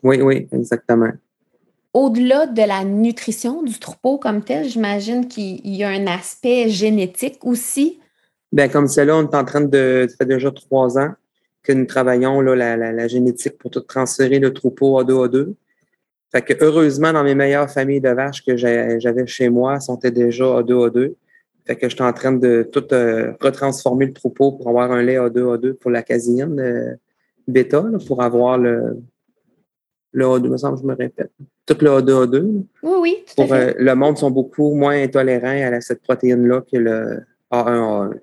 Oui, 0.03 0.21
oui, 0.21 0.47
exactement 0.51 1.11
au-delà 1.93 2.45
de 2.45 2.61
la 2.61 2.83
nutrition 2.83 3.63
du 3.63 3.77
troupeau 3.79 4.17
comme 4.17 4.43
tel, 4.43 4.65
j'imagine 4.65 5.27
qu'il 5.27 5.75
y 5.75 5.83
a 5.83 5.89
un 5.89 6.07
aspect 6.07 6.69
génétique 6.69 7.39
aussi. 7.43 7.99
Bien, 8.51 8.67
comme 8.67 8.87
c'est 8.87 9.05
là, 9.05 9.15
on 9.15 9.23
est 9.23 9.35
en 9.35 9.45
train 9.45 9.61
de. 9.61 10.07
Ça 10.09 10.17
fait 10.17 10.25
déjà 10.25 10.51
trois 10.51 10.97
ans 10.97 11.11
que 11.63 11.73
nous 11.73 11.85
travaillons 11.85 12.41
là, 12.41 12.77
la, 12.77 13.07
génétique 13.07 13.57
pour 13.57 13.69
tout 13.69 13.81
transférer 13.81 14.39
le 14.39 14.53
troupeau 14.53 15.01
A2A2. 15.01 15.53
Fait 16.31 16.41
que 16.41 16.53
heureusement, 16.63 17.11
dans 17.11 17.23
mes 17.23 17.35
meilleures 17.35 17.69
familles 17.69 18.01
de 18.01 18.09
vaches 18.09 18.45
que 18.45 18.55
j'avais 18.55 19.27
chez 19.27 19.49
moi, 19.49 19.79
sont 19.79 19.97
déjà 19.97 20.45
A2A2. 20.45 21.13
Fait 21.65 21.75
que 21.75 21.89
je 21.89 21.95
suis 21.95 22.03
en 22.03 22.13
train 22.13 22.31
de 22.31 22.67
tout 22.71 22.85
euh, 22.93 23.33
retransformer 23.41 24.07
le 24.07 24.13
troupeau 24.13 24.53
pour 24.53 24.69
avoir 24.69 24.91
un 24.91 25.03
lait 25.03 25.17
A2A2 25.17 25.73
pour 25.73 25.91
la 25.91 26.01
caséine 26.01 26.59
euh, 26.59 26.95
bêta, 27.47 27.83
pour 28.07 28.23
avoir 28.23 28.57
le, 28.57 28.97
le 30.11 30.25
A2, 30.25 30.49
me 30.49 30.57
semble, 30.57 30.77
je 30.79 30.83
me 30.83 30.95
répète. 30.95 31.31
Tout 31.65 31.77
le 31.81 31.89
A2A2. 31.89 32.63
Oui, 32.83 32.93
oui, 32.99 33.17
tout 33.27 33.43
à 33.43 33.47
fait. 33.47 33.69
Euh, 33.69 33.73
le 33.77 33.95
monde 33.95 34.17
sont 34.17 34.31
beaucoup 34.31 34.73
moins 34.73 35.01
intolérants 35.01 35.73
à 35.73 35.81
cette 35.81 36.01
protéine-là 36.01 36.61
que 36.61 36.77
le 36.77 37.19
A1A1. 37.51 38.13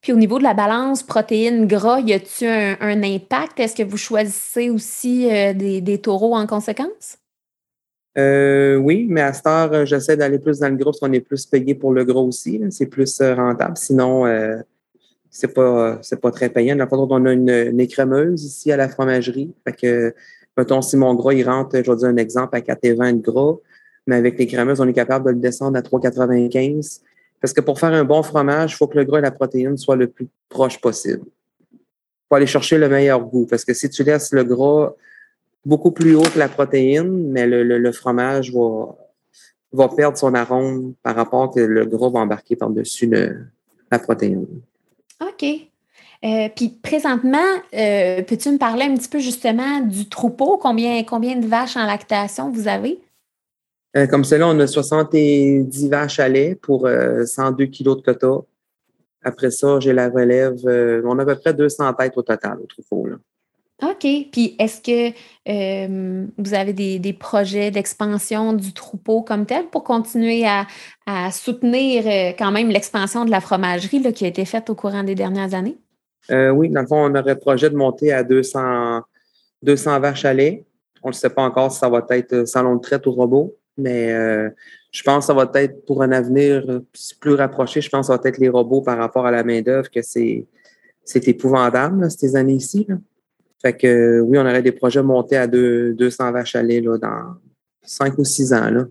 Puis 0.00 0.12
au 0.12 0.16
niveau 0.16 0.38
de 0.38 0.44
la 0.44 0.54
balance 0.54 1.02
protéines-gras, 1.02 2.00
y 2.00 2.12
a-t-il 2.14 2.48
un, 2.48 3.02
impact? 3.02 3.60
Est-ce 3.60 3.74
que 3.74 3.82
vous 3.82 3.96
choisissez 3.96 4.70
aussi 4.70 5.28
euh, 5.30 5.52
des, 5.52 5.98
taureaux 5.98 6.34
en 6.34 6.46
conséquence? 6.46 7.18
Euh, 8.16 8.76
oui, 8.76 9.06
mais 9.08 9.20
à 9.20 9.32
cette 9.32 9.46
heure, 9.46 9.86
j'essaie 9.86 10.16
d'aller 10.16 10.38
plus 10.38 10.60
dans 10.60 10.68
le 10.68 10.76
gros 10.76 10.92
parce 10.92 11.00
qu'on 11.00 11.12
est 11.12 11.20
plus 11.20 11.44
payé 11.46 11.74
pour 11.74 11.92
le 11.92 12.04
gros 12.04 12.26
aussi. 12.26 12.60
C'est 12.70 12.86
plus 12.86 13.20
rentable. 13.20 13.76
Sinon, 13.76 14.24
c'est 15.30 15.52
pas, 15.52 16.00
pas 16.22 16.30
très 16.30 16.48
payant. 16.48 16.74
Dans 16.74 16.88
on 16.90 17.26
a 17.26 17.32
une, 17.32 17.48
une, 17.48 17.80
écrémeuse 17.80 18.44
ici 18.44 18.72
à 18.72 18.76
la 18.76 18.88
fromagerie. 18.88 19.52
Fait 19.64 19.72
que 19.72 20.14
Mettons, 20.58 20.82
si 20.82 20.96
mon 20.96 21.14
gras, 21.14 21.34
il 21.34 21.48
rentre, 21.48 21.76
je 21.76 21.88
vais 21.88 21.96
dire 21.96 22.08
un 22.08 22.16
exemple, 22.16 22.56
à 22.56 22.60
4,20 22.60 23.18
de 23.18 23.30
gras, 23.30 23.54
mais 24.08 24.16
avec 24.16 24.36
les 24.40 24.46
crémeuses, 24.48 24.80
on 24.80 24.88
est 24.88 24.92
capable 24.92 25.26
de 25.26 25.30
le 25.30 25.36
descendre 25.36 25.78
à 25.78 25.82
3,95. 25.82 27.00
Parce 27.40 27.52
que 27.52 27.60
pour 27.60 27.78
faire 27.78 27.92
un 27.92 28.02
bon 28.02 28.24
fromage, 28.24 28.72
il 28.72 28.74
faut 28.74 28.88
que 28.88 28.98
le 28.98 29.04
gras 29.04 29.18
et 29.18 29.22
la 29.22 29.30
protéine 29.30 29.76
soient 29.76 29.94
le 29.94 30.08
plus 30.08 30.26
proche 30.48 30.80
possible. 30.80 31.22
Il 31.72 31.78
faut 32.28 32.34
aller 32.34 32.46
chercher 32.46 32.76
le 32.76 32.88
meilleur 32.88 33.20
goût. 33.20 33.46
Parce 33.46 33.64
que 33.64 33.72
si 33.72 33.88
tu 33.88 34.02
laisses 34.02 34.32
le 34.32 34.42
gras 34.42 34.92
beaucoup 35.64 35.92
plus 35.92 36.16
haut 36.16 36.22
que 36.22 36.38
la 36.40 36.48
protéine, 36.48 37.30
mais 37.30 37.46
le, 37.46 37.92
fromage 37.92 38.52
va, 38.52 38.96
va 39.72 39.88
perdre 39.88 40.18
son 40.18 40.34
arôme 40.34 40.94
par 41.04 41.14
rapport 41.14 41.54
que 41.54 41.60
le 41.60 41.86
gras 41.86 42.10
va 42.10 42.18
embarquer 42.18 42.56
par-dessus 42.56 43.08
la 43.92 43.98
protéine. 44.00 44.44
OK. 45.20 45.44
Euh, 46.24 46.48
puis 46.54 46.68
présentement, 46.68 47.38
euh, 47.74 48.22
peux-tu 48.22 48.50
me 48.50 48.58
parler 48.58 48.84
un 48.84 48.94
petit 48.96 49.08
peu 49.08 49.20
justement 49.20 49.80
du 49.80 50.08
troupeau? 50.08 50.58
Combien, 50.60 51.04
combien 51.04 51.36
de 51.36 51.46
vaches 51.46 51.76
en 51.76 51.86
lactation 51.86 52.50
vous 52.50 52.66
avez? 52.66 53.00
Euh, 53.96 54.06
comme 54.06 54.24
cela, 54.24 54.48
on 54.48 54.58
a 54.58 54.66
70 54.66 55.88
vaches 55.88 56.18
à 56.18 56.28
lait 56.28 56.56
pour 56.56 56.88
102 57.24 57.66
kilos 57.66 57.98
de 57.98 58.02
quota. 58.02 58.44
Après 59.22 59.50
ça, 59.50 59.78
j'ai 59.80 59.92
la 59.92 60.08
relève. 60.08 60.58
on 61.04 61.18
a 61.18 61.22
à 61.22 61.26
peu 61.26 61.36
près 61.36 61.54
200 61.54 61.94
têtes 61.94 62.16
au 62.16 62.22
total 62.22 62.58
au 62.62 62.66
troupeau. 62.66 63.06
Là. 63.06 63.16
OK. 63.90 64.06
Puis 64.32 64.56
est-ce 64.58 64.80
que 64.80 65.14
vous 66.36 66.54
avez 66.54 66.72
des, 66.72 67.12
projets 67.12 67.70
d'expansion 67.70 68.52
du 68.52 68.72
troupeau 68.72 69.22
comme 69.22 69.46
tel 69.46 69.66
pour 69.66 69.84
continuer 69.84 70.44
à, 70.46 70.66
soutenir 71.30 72.04
quand 72.36 72.50
même 72.50 72.70
l'expansion 72.70 73.24
de 73.24 73.30
la 73.30 73.40
fromagerie 73.40 74.02
qui 74.12 74.24
a 74.24 74.28
été 74.28 74.44
faite 74.44 74.68
au 74.68 74.74
courant 74.74 75.04
des 75.04 75.14
dernières 75.14 75.54
années? 75.54 75.78
Euh, 76.30 76.50
oui, 76.50 76.68
dans 76.68 76.82
le 76.82 76.86
fond, 76.86 77.10
on 77.10 77.14
aurait 77.14 77.38
projet 77.38 77.70
de 77.70 77.76
monter 77.76 78.12
à 78.12 78.22
200, 78.22 79.02
200 79.62 80.00
vaches 80.00 80.24
à 80.24 80.34
lait. 80.34 80.64
On 81.02 81.08
ne 81.08 81.14
sait 81.14 81.30
pas 81.30 81.42
encore 81.42 81.72
si 81.72 81.78
ça 81.78 81.88
va 81.88 82.04
être 82.10 82.46
salon 82.46 82.76
de 82.76 82.80
traite 82.80 83.06
ou 83.06 83.12
robot, 83.12 83.56
mais 83.76 84.12
euh, 84.12 84.50
je 84.90 85.02
pense 85.02 85.24
que 85.24 85.26
ça 85.26 85.34
va 85.34 85.48
être 85.54 85.84
pour 85.86 86.02
un 86.02 86.12
avenir 86.12 86.80
plus 87.20 87.34
rapproché, 87.34 87.80
je 87.80 87.88
pense 87.88 88.08
que 88.08 88.14
ça 88.14 88.20
va 88.20 88.28
être 88.28 88.38
les 88.38 88.48
robots 88.48 88.82
par 88.82 88.98
rapport 88.98 89.26
à 89.26 89.30
la 89.30 89.44
main-d'œuvre, 89.44 89.90
que 89.90 90.02
c'est, 90.02 90.46
c'est 91.04 91.28
épouvantable 91.28 92.10
ces 92.10 92.36
années-ci. 92.36 92.86
Fait 93.62 93.76
que 93.76 94.20
oui, 94.20 94.38
on 94.38 94.42
aurait 94.42 94.62
des 94.62 94.72
projets 94.72 95.02
montés 95.02 95.36
à 95.36 95.46
200 95.46 96.32
vaches 96.32 96.56
à 96.56 96.62
lait 96.62 96.80
là, 96.80 96.98
dans 96.98 97.36
5 97.82 98.18
ou 98.18 98.24
6 98.24 98.52
ans. 98.52 98.70
Là. 98.70 98.86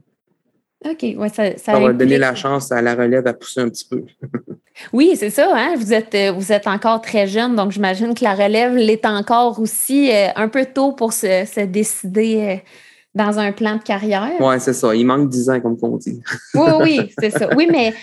OK, 0.85 1.03
ouais, 1.17 1.29
ça, 1.29 1.57
ça, 1.57 1.79
va 1.79 1.93
donner 1.93 2.17
la 2.17 2.35
chance 2.35 2.71
à 2.71 2.81
la 2.81 2.95
relève 2.95 3.25
à 3.27 3.33
pousser 3.33 3.61
un 3.61 3.69
petit 3.69 3.87
peu. 3.87 4.03
oui, 4.93 5.15
c'est 5.15 5.29
ça. 5.29 5.49
Hein? 5.53 5.75
Vous, 5.77 5.93
êtes, 5.93 6.13
euh, 6.15 6.31
vous 6.31 6.51
êtes 6.51 6.67
encore 6.67 7.01
très 7.01 7.27
jeune, 7.27 7.55
donc 7.55 7.71
j'imagine 7.71 8.13
que 8.13 8.23
la 8.23 8.35
relève 8.35 8.75
l'est 8.75 9.05
encore 9.05 9.59
aussi 9.59 10.11
euh, 10.11 10.27
un 10.35 10.47
peu 10.47 10.65
tôt 10.65 10.91
pour 10.91 11.13
se, 11.13 11.65
décider 11.65 12.41
euh, 12.41 12.69
dans 13.15 13.39
un 13.39 13.51
plan 13.51 13.75
de 13.77 13.83
carrière. 13.83 14.31
Oui, 14.39 14.55
c'est 14.59 14.73
ça. 14.73 14.95
Il 14.95 15.05
manque 15.05 15.29
10 15.29 15.49
ans, 15.49 15.61
comme 15.61 15.77
on 15.81 15.97
dit. 15.97 16.21
oui, 16.53 16.71
oui, 16.81 17.13
c'est 17.19 17.31
ça. 17.31 17.49
Oui, 17.55 17.67
mais 17.71 17.93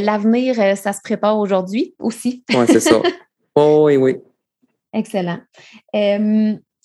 l'avenir, 0.00 0.54
ça 0.76 0.92
se 0.92 1.00
prépare 1.02 1.38
aujourd'hui 1.38 1.94
aussi. 1.98 2.44
oui, 2.50 2.64
c'est 2.66 2.80
ça. 2.80 3.00
oui, 3.56 3.96
oui. 3.96 4.16
Excellent 4.92 5.38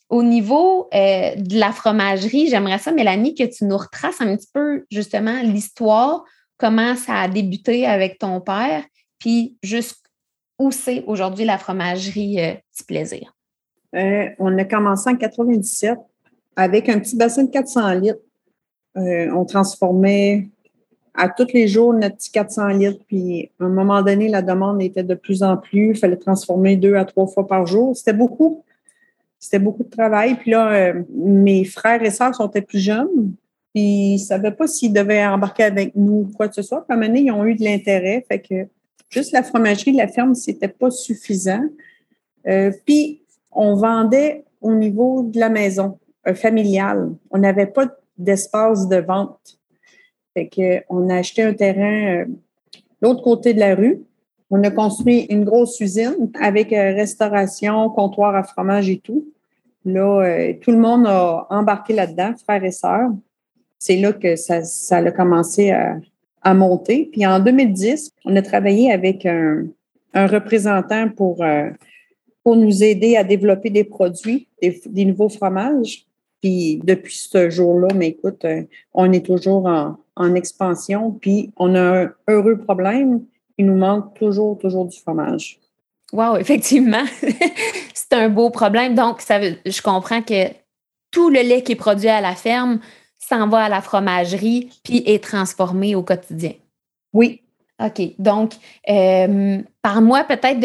au 0.10 0.22
niveau 0.22 0.90
de 0.94 1.60
la 1.60 1.72
fromagerie, 1.72 2.48
j'aimerais 2.48 2.78
ça, 2.78 2.92
Mélanie, 2.92 3.34
que 3.34 3.46
tu 3.46 3.66
nous 3.66 3.78
retraces 3.78 4.22
un 4.22 4.36
petit 4.36 4.50
peu 4.54 4.86
justement 4.92 5.42
l'histoire, 5.42 6.24
comment 6.60 6.96
ça 6.96 7.16
a 7.16 7.28
débuté 7.28 7.88
avec 7.88 8.20
ton 8.20 8.40
père, 8.40 8.84
puis 9.24 9.56
jusqu'où 9.64 10.72
c'est 10.72 11.02
aujourd'hui 11.08 11.46
la 11.46 11.58
fromagerie 11.58 12.42
euh, 12.42 12.56
Petit 12.74 12.84
Plaisir? 12.84 13.34
Euh, 13.96 14.28
on 14.38 14.58
a 14.58 14.66
commencé 14.66 15.10
en 15.10 15.16
97 15.16 15.98
avec 16.58 16.90
un 16.90 17.00
petit 17.00 17.16
bassin 17.16 17.46
de 17.46 17.50
400 17.50 17.94
litres. 17.94 18.20
on 18.96 19.46
transformait 19.46 20.50
à 21.14 21.30
tous 21.30 21.54
les 21.54 21.70
jours 21.70 21.94
notre 21.94 22.18
petit 22.18 22.32
400 22.32 22.68
litres, 22.70 23.00
puis 23.08 23.50
à 23.62 23.64
un 23.64 23.70
moment 23.70 24.02
donné, 24.02 24.28
la 24.28 24.42
demande 24.42 24.82
était 24.82 25.04
de 25.04 25.16
plus 25.16 25.42
en 25.42 25.56
plus. 25.56 25.92
Il 25.92 25.98
fallait 25.98 26.18
transformer 26.18 26.76
deux 26.76 26.96
à 26.96 27.06
trois 27.06 27.28
fois 27.28 27.48
par 27.48 27.66
jour. 27.66 27.96
C'était 27.96 28.14
beaucoup. 28.14 28.64
C'était 29.40 29.60
beaucoup 29.60 29.84
de 29.84 29.90
travail. 29.90 30.36
Puis 30.36 30.52
là, 30.52 30.72
euh, 30.74 31.04
mes 31.14 31.64
frères 31.64 32.04
et 32.04 32.12
sœurs 32.12 32.36
sont 32.36 32.50
plus 32.50 32.80
jeunes. 32.80 33.34
Puis 33.74 33.84
ils 33.84 34.14
ne 34.14 34.18
savaient 34.18 34.52
pas 34.52 34.68
s'ils 34.68 34.94
devaient 34.94 35.26
embarquer 35.26 35.64
avec 35.64 35.96
nous 35.96 36.28
ou 36.28 36.32
quoi 36.36 36.50
que 36.50 36.56
ce 36.56 36.62
soit. 36.62 36.86
Puis 36.86 36.94
à 36.94 36.94
un 36.94 37.00
moment 37.00 37.08
donné, 37.08 37.22
ils 37.22 37.32
ont 37.32 37.46
eu 37.46 37.56
de 37.56 37.64
l'intérêt. 37.64 38.26
Fait 38.28 38.40
que 38.40 38.68
juste 39.14 39.32
la 39.32 39.44
fromagerie 39.44 39.92
de 39.92 39.98
la 39.98 40.08
ferme, 40.08 40.36
c'était 40.36 40.68
pas 40.68 40.92
suffisant. 40.92 41.64
Euh, 42.48 42.72
puis 42.86 43.22
on 43.52 43.76
vendait 43.76 44.44
au 44.62 44.74
niveau 44.74 45.24
de 45.24 45.40
la 45.40 45.50
maison 45.50 46.00
euh, 46.28 46.34
familiale. 46.34 47.14
On 47.32 47.38
n'avait 47.38 47.68
pas 47.68 47.88
d'espace 48.18 48.88
de 48.88 48.98
vente. 48.98 49.60
On 50.90 51.10
a 51.10 51.18
acheté 51.18 51.44
un 51.44 51.54
terrain 51.54 52.26
l'autre 53.02 53.22
côté 53.22 53.54
de 53.54 53.60
la 53.60 53.76
rue. 53.76 54.02
On 54.50 54.64
a 54.64 54.72
construit 54.72 55.28
une 55.30 55.46
grosse 55.46 55.80
usine 55.80 56.32
avec 56.40 56.70
restauration, 56.70 57.90
comptoir 57.90 58.36
à 58.36 58.44
fromage 58.44 58.90
et 58.90 59.00
tout. 59.00 59.26
Là, 59.86 60.22
euh, 60.22 60.54
tout 60.62 60.72
le 60.72 60.78
monde 60.78 61.06
a 61.08 61.46
embarqué 61.50 61.94
là-dedans, 61.94 62.34
frères 62.44 62.64
et 62.64 62.72
sœurs. 62.72 63.10
C'est 63.80 63.98
là 63.98 64.14
que 64.14 64.36
ça, 64.36 64.62
a 64.92 65.12
commencé 65.12 65.72
à, 65.72 65.98
monter. 66.54 67.10
Puis 67.12 67.26
en 67.26 67.40
2010, 67.40 68.12
on 68.26 68.36
a 68.36 68.42
travaillé 68.42 68.92
avec 68.92 69.26
un, 69.26 69.66
représentant 70.14 71.10
pour, 71.10 71.44
euh, 71.44 71.70
pour 72.44 72.56
nous 72.56 72.84
aider 72.84 73.16
à 73.16 73.24
développer 73.24 73.70
des 73.70 73.84
produits, 73.84 74.48
des, 74.62 75.06
nouveaux 75.06 75.30
fromages. 75.30 76.06
Puis 76.42 76.82
depuis 76.84 77.16
ce 77.16 77.50
jour-là, 77.50 77.88
mais 77.96 78.10
écoute, 78.10 78.44
euh, 78.44 78.64
on 78.94 79.12
est 79.14 79.26
toujours 79.26 79.66
en, 79.66 80.36
expansion. 80.36 81.12
Puis 81.12 81.52
on 81.58 81.74
a 81.76 82.04
un 82.04 82.14
heureux 82.28 82.58
problème. 82.58 83.24
Il 83.58 83.68
nous 83.68 83.78
manque 83.78 84.14
toujours, 84.16 84.58
toujours 84.60 84.86
du 84.86 85.00
fromage. 85.00 85.60
Wow, 86.12 86.36
effectivement. 86.38 87.06
c'est 87.94 88.14
un 88.14 88.30
beau 88.30 88.50
problème. 88.50 88.94
Donc, 88.94 89.22
je 89.22 89.82
comprends 89.82 90.22
que 90.22 90.50
tout 91.10 91.30
le 91.30 91.42
lait 91.42 91.64
qui 91.64 91.72
est 91.72 91.76
produit 91.76 92.10
à 92.10 92.22
la 92.22 92.36
ferme 92.36 92.80
s'en 93.28 93.48
va 93.48 93.64
à 93.64 93.70
la 93.70 93.82
fromagerie 93.82 94.70
puis 94.84 95.04
est 95.06 95.24
transformé 95.24 95.96
au 95.96 96.04
quotidien. 96.04 96.54
Oui. 97.14 97.42
OK. 97.84 98.02
Donc, 98.20 98.54
euh, 98.90 99.58
par 99.82 100.02
moi, 100.02 100.24
peut-être 100.24 100.60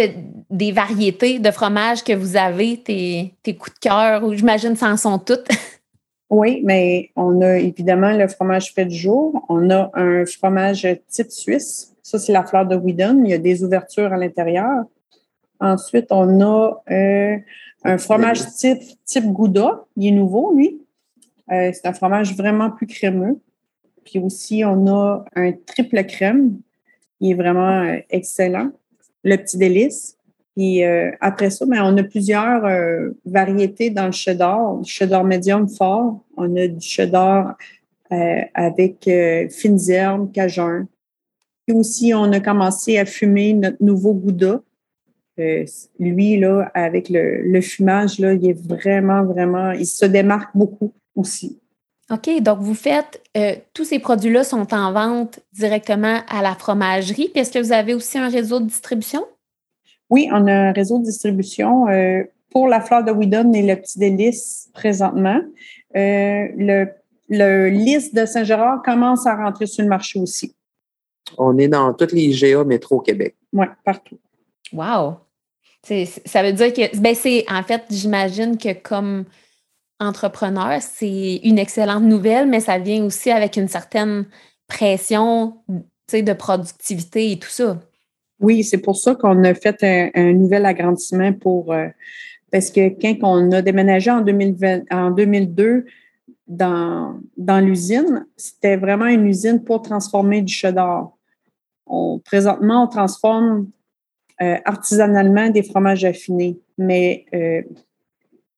des 0.50 0.72
variétés 0.72 1.38
de 1.38 1.50
fromages 1.50 2.04
que 2.04 2.12
vous 2.12 2.36
avez, 2.36 2.76
tes, 2.78 3.34
coups 3.58 3.74
de 3.74 3.78
cœur, 3.80 4.24
ou 4.24 4.34
j'imagine 4.34 4.76
ça 4.76 4.90
en 4.90 4.96
sont 4.96 5.18
toutes. 5.18 5.48
oui, 6.30 6.60
mais 6.64 7.10
on 7.16 7.40
a 7.40 7.58
évidemment 7.58 8.12
le 8.12 8.28
fromage 8.28 8.72
fait 8.74 8.84
du 8.84 8.96
jour. 8.96 9.42
On 9.48 9.70
a 9.70 9.90
un 9.94 10.24
fromage 10.26 10.86
type 11.08 11.30
suisse. 11.30 11.94
Ça, 12.02 12.18
c'est 12.18 12.32
la 12.32 12.44
fleur 12.44 12.66
de 12.66 12.76
Whedon. 12.76 13.22
Il 13.24 13.30
y 13.30 13.34
a 13.34 13.38
des 13.38 13.64
ouvertures 13.64 14.12
à 14.12 14.16
l'intérieur. 14.16 14.84
Ensuite, 15.60 16.06
on 16.10 16.40
a 16.40 16.82
euh, 16.90 17.36
un 17.84 17.98
fromage 17.98 18.46
type, 18.54 18.82
type 19.04 19.26
Gouda. 19.26 19.84
Il 19.96 20.08
est 20.08 20.10
nouveau, 20.16 20.54
lui. 20.54 20.80
Euh, 21.50 21.70
c'est 21.72 21.86
un 21.86 21.92
fromage 21.92 22.34
vraiment 22.36 22.70
plus 22.70 22.86
crémeux. 22.86 23.40
Puis 24.04 24.18
aussi, 24.18 24.64
on 24.64 24.86
a 24.86 25.24
un 25.34 25.52
triple 25.52 26.04
crème. 26.04 26.58
Il 27.20 27.32
est 27.32 27.34
vraiment 27.34 27.82
euh, 27.82 27.98
excellent. 28.10 28.70
Le 29.24 29.36
petit 29.36 29.58
délice. 29.58 30.16
Puis 30.56 30.82
après 31.20 31.50
ça, 31.50 31.66
ben, 31.66 31.84
on 31.84 31.96
a 31.98 32.02
plusieurs 32.02 32.64
variétés 33.24 33.90
dans 33.90 34.06
le 34.06 34.12
cheddar. 34.12 34.78
Du 34.78 34.90
cheddar 34.90 35.22
médium 35.22 35.68
fort. 35.68 36.24
On 36.36 36.56
a 36.56 36.66
du 36.66 36.80
cheddar 36.84 37.56
avec 38.10 39.08
fines 39.50 39.90
herbes, 39.90 40.32
cajun. 40.32 40.88
Puis 41.64 41.76
aussi, 41.76 42.12
on 42.12 42.32
a 42.32 42.40
commencé 42.40 42.98
à 42.98 43.04
fumer 43.04 43.52
notre 43.52 43.76
nouveau 43.80 44.14
Gouda 44.14 44.60
lui, 45.98 46.38
là, 46.38 46.70
avec 46.74 47.08
le, 47.10 47.60
fumage, 47.60 48.18
là, 48.18 48.34
il 48.34 48.50
est 48.50 48.66
vraiment, 48.66 49.24
vraiment, 49.24 49.72
il 49.72 49.86
se 49.86 50.04
démarque 50.04 50.50
beaucoup 50.56 50.92
aussi. 51.18 51.60
OK, 52.10 52.40
donc 52.40 52.60
vous 52.60 52.74
faites, 52.74 53.22
euh, 53.36 53.56
tous 53.74 53.84
ces 53.84 53.98
produits-là 53.98 54.42
sont 54.42 54.72
en 54.72 54.92
vente 54.92 55.40
directement 55.52 56.20
à 56.28 56.40
la 56.40 56.54
fromagerie. 56.54 57.28
Puis 57.28 57.40
est-ce 57.40 57.52
que 57.52 57.58
vous 57.58 57.72
avez 57.72 57.92
aussi 57.92 58.16
un 58.16 58.30
réseau 58.30 58.60
de 58.60 58.66
distribution? 58.66 59.26
Oui, 60.08 60.26
on 60.32 60.46
a 60.46 60.52
un 60.52 60.72
réseau 60.72 60.98
de 60.98 61.04
distribution 61.04 61.86
euh, 61.88 62.22
pour 62.50 62.66
la 62.66 62.80
fleur 62.80 63.04
de 63.04 63.12
Whedon 63.12 63.52
et 63.52 63.62
le 63.62 63.76
petit 63.76 63.98
délice 63.98 64.70
présentement. 64.72 65.38
Euh, 65.96 66.48
le, 66.56 66.86
le 67.28 67.68
lys 67.68 68.14
de 68.14 68.24
Saint-Gérard 68.24 68.82
commence 68.82 69.26
à 69.26 69.36
rentrer 69.36 69.66
sur 69.66 69.82
le 69.82 69.90
marché 69.90 70.18
aussi. 70.18 70.54
On 71.36 71.58
est 71.58 71.68
dans 71.68 71.92
toutes 71.92 72.12
les 72.12 72.22
IGA 72.22 72.64
métro 72.64 73.00
Québec. 73.00 73.36
Oui, 73.52 73.66
partout. 73.84 74.18
Wow! 74.72 75.18
Ça 75.82 76.42
veut 76.42 76.52
dire 76.52 76.72
que, 76.72 76.96
ben 76.98 77.14
c'est, 77.14 77.44
en 77.50 77.62
fait, 77.62 77.82
j'imagine 77.90 78.56
que 78.56 78.72
comme 78.72 79.24
entrepreneur, 80.00 80.78
c'est 80.80 81.40
une 81.44 81.58
excellente 81.58 82.04
nouvelle, 82.04 82.48
mais 82.48 82.60
ça 82.60 82.78
vient 82.78 83.04
aussi 83.04 83.30
avec 83.30 83.56
une 83.56 83.68
certaine 83.68 84.26
pression 84.66 85.58
de 86.12 86.32
productivité 86.32 87.32
et 87.32 87.38
tout 87.38 87.48
ça. 87.48 87.80
Oui, 88.40 88.62
c'est 88.62 88.78
pour 88.78 88.96
ça 88.96 89.14
qu'on 89.14 89.42
a 89.44 89.54
fait 89.54 90.10
un, 90.14 90.32
nouvel 90.32 90.64
agrandissement 90.66 91.32
pour. 91.32 91.72
Euh, 91.72 91.88
parce 92.50 92.70
que 92.70 92.88
quand 93.00 93.16
on 93.22 93.52
a 93.52 93.62
déménagé 93.62 94.10
en, 94.10 94.20
2020, 94.20 94.84
en 94.90 95.10
2002 95.10 95.84
dans, 96.46 97.20
dans 97.36 97.60
l'usine, 97.60 98.26
c'était 98.36 98.76
vraiment 98.76 99.06
une 99.06 99.26
usine 99.26 99.62
pour 99.62 99.82
transformer 99.82 100.40
du 100.40 100.52
cheddar. 100.52 101.10
On, 101.86 102.20
présentement, 102.20 102.84
on 102.84 102.86
transforme 102.86 103.68
euh, 104.40 104.56
artisanalement 104.64 105.50
des 105.50 105.62
fromages 105.62 106.04
affinés. 106.04 106.60
Mais 106.78 107.26
euh, 107.34 107.62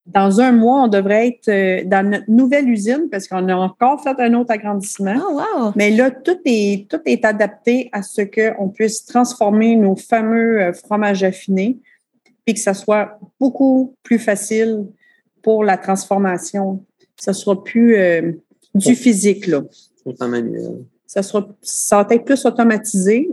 dans 0.07 0.41
un 0.41 0.53
mois, 0.53 0.85
on 0.85 0.89
devrait 0.89 1.29
être 1.29 1.49
euh, 1.49 1.85
dans 1.85 2.09
notre 2.09 2.31
nouvelle 2.31 2.69
usine 2.69 3.09
parce 3.11 3.29
qu'on 3.29 3.49
a 3.49 3.55
encore 3.55 4.03
fait 4.03 4.19
un 4.19 4.35
autre 4.35 4.51
agrandissement. 4.53 5.17
Oh, 5.31 5.73
Mais 5.77 5.91
là, 5.91 6.11
tout 6.11 6.39
est, 6.45 6.89
tout 6.89 7.01
est 7.07 7.25
adapté 7.25 7.89
à 7.93 8.03
ce 8.03 8.23
qu'on 8.23 8.69
puisse 8.69 9.05
transformer 9.05 9.77
nos 9.77 9.97
fameux 9.97 10.73
fromages 10.73 11.23
affinés 11.23 11.79
puis 12.45 12.55
que 12.55 12.61
ça 12.61 12.75
soit 12.75 13.19
beaucoup 13.39 13.95
plus 14.03 14.19
facile 14.19 14.87
pour 15.43 15.65
la 15.65 15.77
transformation. 15.77 16.85
Ça 17.17 17.33
sera 17.33 17.63
plus 17.63 17.97
du 18.75 18.95
physique, 18.95 19.47
là. 19.47 19.63
Ça, 21.07 21.23
sera, 21.23 21.49
ça 21.61 22.03
va 22.03 22.15
être 22.15 22.25
plus 22.25 22.45
automatisé, 22.47 23.29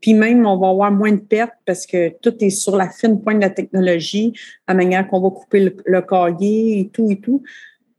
puis 0.00 0.14
même, 0.14 0.46
on 0.46 0.56
va 0.56 0.68
avoir 0.68 0.90
moins 0.90 1.12
de 1.12 1.20
pertes 1.20 1.54
parce 1.64 1.86
que 1.86 2.10
tout 2.20 2.34
est 2.44 2.50
sur 2.50 2.76
la 2.76 2.88
fine 2.88 3.20
pointe 3.20 3.36
de 3.36 3.42
la 3.42 3.50
technologie, 3.50 4.32
la 4.68 4.74
manière 4.74 5.06
qu'on 5.08 5.20
va 5.20 5.30
couper 5.30 5.60
le, 5.60 5.76
le 5.84 6.04
et 6.40 6.90
tout 6.92 7.10
et 7.10 7.16
tout. 7.16 7.42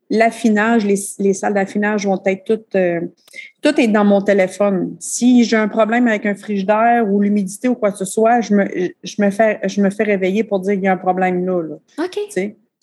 l'affinage, 0.10 0.86
les, 0.86 1.34
salles 1.34 1.54
d'affinage 1.54 2.06
vont 2.06 2.22
être 2.26 2.46
toutes, 2.46 2.76
euh, 2.76 3.02
tout 3.62 3.80
est 3.80 3.88
dans 3.88 4.06
mon 4.06 4.22
téléphone. 4.22 4.96
Si 5.00 5.44
j'ai 5.44 5.58
un 5.58 5.68
problème 5.68 6.08
avec 6.08 6.26
un 6.26 6.36
frigidaire 6.36 7.06
ou 7.10 7.20
l'humidité 7.20 7.68
ou 7.68 7.76
quoi 7.76 7.92
que 7.92 7.98
ce 7.98 8.06
soit, 8.06 8.42
je 8.42 8.54
me, 8.54 8.66
je 9.04 9.22
me 9.22 9.30
fais, 9.32 9.60
je 9.68 9.82
me 9.82 9.90
fais 9.90 10.04
réveiller 10.04 10.44
pour 10.44 10.60
dire 10.60 10.74
qu'il 10.76 10.84
y 10.84 10.88
a 10.88 10.94
un 10.94 10.98
problème 10.98 11.46
là. 11.46 11.76
OK. 11.98 12.20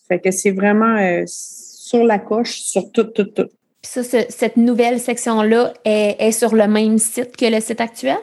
Fait 0.06 0.20
que 0.20 0.30
c'est 0.30 0.50
vraiment 0.50 0.96
euh, 0.98 1.22
sur 1.26 2.04
la 2.04 2.18
coche, 2.18 2.60
sur 2.60 2.90
tout, 2.92 3.04
tout, 3.04 3.24
tout. 3.24 3.48
Puis 3.80 4.02
ça, 4.02 4.20
cette 4.28 4.56
nouvelle 4.56 5.00
section-là 5.00 5.72
est, 5.84 6.16
est, 6.18 6.32
sur 6.32 6.54
le 6.54 6.66
même 6.66 6.98
site 6.98 7.36
que 7.36 7.46
le 7.46 7.60
site 7.60 7.80
actuel? 7.80 8.18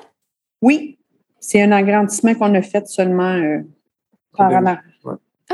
Oui. 0.61 0.97
C'est 1.39 1.61
un 1.61 1.71
agrandissement 1.71 2.35
qu'on 2.35 2.53
a 2.53 2.61
fait 2.61 2.87
seulement 2.87 3.33
euh, 3.33 3.59
par, 4.37 4.51
en, 4.51 4.63
par 4.63 4.77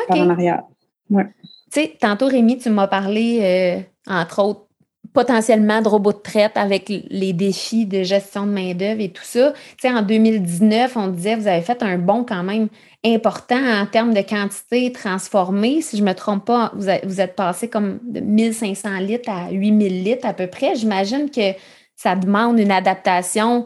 en 0.09 0.29
arrière. 0.29 0.63
Ouais. 1.09 1.27
Tu 1.71 1.81
sais, 1.81 1.97
tantôt, 1.99 2.27
Rémi, 2.27 2.57
tu 2.57 2.69
m'as 2.69 2.87
parlé, 2.87 3.39
euh, 3.41 4.11
entre 4.11 4.43
autres, 4.43 4.67
potentiellement 5.13 5.81
de 5.81 5.87
robots 5.87 6.13
de 6.13 6.17
traite 6.17 6.57
avec 6.57 6.89
les 6.89 7.33
défis 7.33 7.85
de 7.85 8.03
gestion 8.03 8.45
de 8.45 8.51
main-d'œuvre 8.51 9.01
et 9.01 9.09
tout 9.09 9.23
ça. 9.23 9.51
Tu 9.51 9.87
sais, 9.87 9.91
en 9.91 10.03
2019, 10.03 10.95
on 10.95 11.07
disait, 11.07 11.35
vous 11.35 11.47
avez 11.47 11.61
fait 11.61 11.81
un 11.81 11.97
bond 11.97 12.23
quand 12.23 12.43
même 12.43 12.67
important 13.03 13.57
en 13.57 13.85
termes 13.85 14.13
de 14.13 14.21
quantité 14.21 14.91
transformée. 14.91 15.81
Si 15.81 15.97
je 15.97 16.03
ne 16.03 16.09
me 16.09 16.13
trompe 16.13 16.45
pas, 16.45 16.71
vous, 16.75 16.89
vous 17.03 17.21
êtes 17.21 17.35
passé 17.35 17.67
comme 17.67 17.99
de 18.03 18.19
1500 18.19 18.99
litres 18.99 19.29
à 19.29 19.49
8000 19.49 20.03
litres 20.03 20.27
à 20.27 20.33
peu 20.33 20.47
près. 20.47 20.75
J'imagine 20.75 21.31
que 21.31 21.53
ça 21.95 22.15
demande 22.15 22.59
une 22.59 22.71
adaptation 22.71 23.65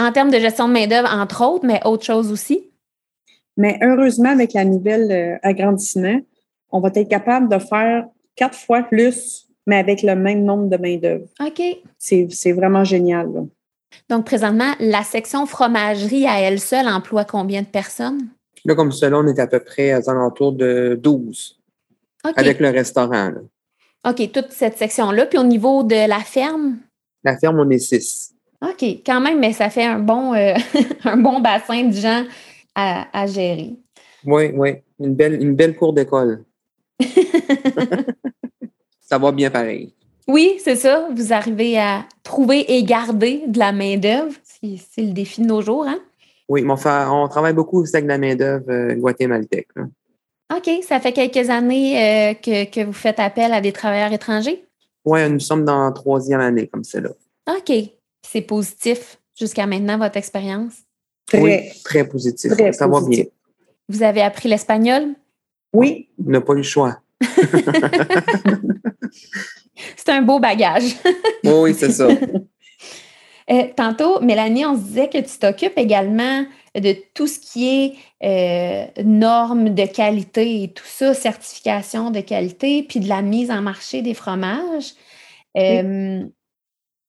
en 0.00 0.12
termes 0.12 0.30
de 0.30 0.38
gestion 0.38 0.68
de 0.68 0.72
main-d'œuvre, 0.72 1.08
entre 1.12 1.44
autres, 1.44 1.66
mais 1.66 1.80
autre 1.84 2.04
chose 2.04 2.32
aussi. 2.32 2.70
Mais 3.56 3.78
heureusement, 3.82 4.30
avec 4.30 4.54
la 4.54 4.64
nouvelle 4.64 5.12
euh, 5.12 5.38
agrandissement, 5.42 6.20
on 6.70 6.80
va 6.80 6.90
être 6.94 7.08
capable 7.08 7.48
de 7.48 7.58
faire 7.58 8.06
quatre 8.36 8.56
fois 8.56 8.82
plus, 8.82 9.48
mais 9.66 9.76
avec 9.76 10.02
le 10.02 10.14
même 10.14 10.44
nombre 10.44 10.68
de 10.68 10.76
main-d'œuvre. 10.76 11.26
OK. 11.40 11.62
C'est 11.98 12.52
vraiment 12.52 12.84
génial. 12.84 13.28
Donc, 14.08 14.24
présentement, 14.24 14.72
la 14.78 15.02
section 15.02 15.46
fromagerie 15.46 16.26
à 16.26 16.40
elle 16.40 16.60
seule 16.60 16.88
emploie 16.88 17.24
combien 17.24 17.62
de 17.62 17.66
personnes? 17.66 18.28
Là, 18.64 18.74
comme 18.74 18.92
cela, 18.92 19.18
on 19.18 19.26
est 19.26 19.38
à 19.38 19.46
peu 19.46 19.60
près 19.60 19.94
aux 19.94 20.08
alentours 20.08 20.52
de 20.52 20.98
12 21.02 21.60
avec 22.36 22.60
le 22.60 22.68
restaurant. 22.68 23.32
OK, 24.08 24.32
toute 24.32 24.50
cette 24.50 24.76
section-là. 24.78 25.26
Puis 25.26 25.38
au 25.38 25.44
niveau 25.44 25.82
de 25.82 26.08
la 26.08 26.20
ferme? 26.20 26.78
La 27.24 27.36
ferme, 27.36 27.60
on 27.60 27.68
est 27.70 27.78
6. 27.78 28.29
OK, 28.62 28.82
quand 29.06 29.20
même, 29.20 29.38
mais 29.38 29.52
ça 29.52 29.70
fait 29.70 29.84
un 29.84 29.98
bon, 29.98 30.34
euh, 30.34 30.54
un 31.04 31.16
bon 31.16 31.40
bassin 31.40 31.84
de 31.84 31.94
gens 31.94 32.24
à, 32.74 33.06
à 33.12 33.26
gérer. 33.26 33.74
Oui, 34.24 34.50
oui. 34.54 34.74
Une 34.98 35.14
belle, 35.14 35.42
une 35.42 35.54
belle 35.54 35.76
cour 35.76 35.92
d'école. 35.92 36.44
ça 39.00 39.18
va 39.18 39.32
bien 39.32 39.50
pareil. 39.50 39.94
Oui, 40.28 40.58
c'est 40.62 40.76
ça. 40.76 41.08
Vous 41.14 41.32
arrivez 41.32 41.78
à 41.78 42.04
trouver 42.22 42.76
et 42.76 42.84
garder 42.84 43.42
de 43.46 43.58
la 43.58 43.72
main-d'œuvre. 43.72 44.32
C'est 44.44 45.02
le 45.02 45.12
défi 45.12 45.40
de 45.40 45.46
nos 45.46 45.62
jours, 45.62 45.86
hein? 45.86 45.98
Oui, 46.48 46.62
mais 46.62 46.72
on, 46.72 47.28
travaille 47.28 47.54
beaucoup 47.54 47.84
avec 47.92 48.04
de 48.04 48.08
la 48.08 48.18
main-d'œuvre 48.18 48.70
euh, 48.70 48.94
guatémaltèque. 48.94 49.68
OK. 50.54 50.70
Ça 50.82 51.00
fait 51.00 51.12
quelques 51.12 51.48
années 51.48 52.32
euh, 52.32 52.34
que, 52.34 52.84
vous 52.84 52.92
faites 52.92 53.20
appel 53.20 53.52
à 53.52 53.60
des 53.60 53.72
travailleurs 53.72 54.12
étrangers? 54.12 54.64
Oui, 55.04 55.28
nous 55.30 55.40
sommes 55.40 55.64
dans 55.64 55.84
la 55.84 55.92
troisième 55.92 56.40
année 56.40 56.66
comme 56.66 56.84
c'est 56.84 57.00
là. 57.00 57.10
OK. 57.48 57.72
C'est 58.22 58.42
positif 58.42 59.18
jusqu'à 59.38 59.66
maintenant, 59.66 59.98
votre 59.98 60.16
expérience? 60.16 60.74
Très, 61.26 61.40
oui, 61.40 61.60
très 61.84 62.06
positif. 62.06 62.52
ça 62.72 62.86
va 62.86 63.00
bien. 63.06 63.24
Vous 63.88 64.02
avez 64.02 64.22
appris 64.22 64.48
l'espagnol? 64.48 65.14
Oui. 65.72 66.08
On 66.24 66.30
n'a 66.30 66.40
pas 66.40 66.52
eu 66.54 66.58
le 66.58 66.62
choix. 66.62 67.00
c'est 69.96 70.08
un 70.08 70.22
beau 70.22 70.38
bagage. 70.38 70.96
oui, 71.44 71.74
c'est 71.74 71.90
ça. 71.90 72.08
Euh, 73.50 73.64
tantôt, 73.76 74.20
Mélanie, 74.20 74.64
on 74.64 74.76
se 74.76 74.82
disait 74.82 75.08
que 75.08 75.18
tu 75.18 75.38
t'occupes 75.38 75.76
également 75.76 76.44
de 76.76 76.94
tout 77.14 77.26
ce 77.26 77.40
qui 77.40 77.68
est 77.68 77.94
euh, 78.22 79.02
normes 79.02 79.74
de 79.74 79.86
qualité 79.86 80.62
et 80.62 80.72
tout 80.72 80.86
ça, 80.86 81.14
certification 81.14 82.12
de 82.12 82.20
qualité, 82.20 82.84
puis 82.84 83.00
de 83.00 83.08
la 83.08 83.22
mise 83.22 83.50
en 83.50 83.60
marché 83.60 84.02
des 84.02 84.14
fromages. 84.14 84.94
Euh, 85.56 86.22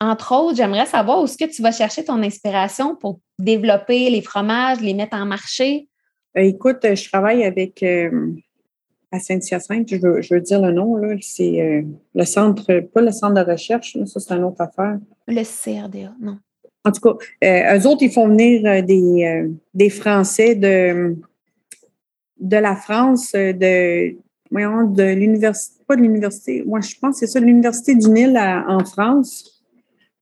entre 0.02 0.34
autres, 0.36 0.58
j'aimerais 0.58 0.86
savoir 0.86 1.22
où 1.22 1.26
est-ce 1.26 1.38
que 1.38 1.50
tu 1.50 1.62
vas 1.62 1.72
chercher 1.72 2.04
ton 2.04 2.22
inspiration 2.22 2.96
pour 2.96 3.20
développer 3.40 4.10
les 4.10 4.22
fromages, 4.22 4.82
les 4.82 4.94
mettre 4.94 5.16
en 5.16 5.26
marché. 5.26 5.88
écoute, 6.36 6.80
je 6.84 7.10
travaille 7.10 7.46
avec 7.46 7.82
à 9.12 9.20
Saint-Hyacinthe, 9.20 9.90
je 9.90 9.98
veux, 9.98 10.22
je 10.22 10.34
veux 10.34 10.42
dire 10.42 10.62
le 10.62 10.72
nom, 10.72 10.96
là, 10.96 11.16
c'est 11.22 11.62
euh, 11.62 11.82
le 12.16 12.26
centre, 12.26 12.80
pas 12.80 13.02
le 13.02 13.12
centre 13.12 13.44
de 13.44 13.52
recherche, 13.52 13.98
ça 14.06 14.20
c'est 14.20 14.34
une 14.34 14.46
autre 14.46 14.62
affaire. 14.62 15.00
Le 15.28 15.44
CRDA, 15.44 16.14
non. 16.22 16.40
En 16.86 16.92
tout 16.92 17.02
cas, 17.02 17.26
euh, 17.44 17.78
eux 17.78 17.88
autres, 17.88 18.04
ils 18.04 18.12
font 18.12 18.28
venir 18.28 18.66
euh, 18.66 18.82
des, 18.82 19.52
des 19.74 19.90
Français 19.90 20.56
de, 20.56 21.18
de 22.40 22.58
la 22.58 22.76
France, 22.76 23.34
de, 23.34 24.16
voyons, 24.50 24.86
de 24.86 25.04
l'université, 25.04 25.84
pas 25.86 25.98
de 25.98 26.02
l'université, 26.02 26.64
moi 26.66 26.80
je 26.80 26.96
pense 27.00 27.20
que 27.20 27.26
c'est 27.26 27.34
ça, 27.34 27.40
l'Université 27.42 27.96
du 27.96 28.10
Nil 28.10 28.38
en 28.38 28.86
France. 28.86 29.61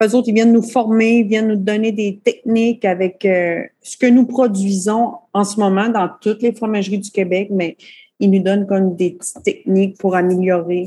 Eux 0.01 0.15
autres, 0.15 0.29
ils 0.29 0.33
viennent 0.33 0.53
nous 0.53 0.61
former, 0.61 1.19
ils 1.19 1.27
viennent 1.27 1.49
nous 1.49 1.55
donner 1.57 1.91
des 1.91 2.19
techniques 2.23 2.85
avec 2.85 3.19
ce 3.23 3.97
que 3.97 4.07
nous 4.07 4.25
produisons 4.25 5.15
en 5.33 5.43
ce 5.43 5.59
moment 5.59 5.89
dans 5.89 6.09
toutes 6.21 6.41
les 6.41 6.53
fromageries 6.53 6.99
du 6.99 7.11
Québec, 7.11 7.49
mais 7.51 7.75
ils 8.19 8.29
nous 8.29 8.41
donnent 8.41 8.67
comme 8.67 8.95
des 8.95 9.11
petites 9.11 9.43
techniques 9.43 9.97
pour 9.97 10.15
améliorer, 10.15 10.85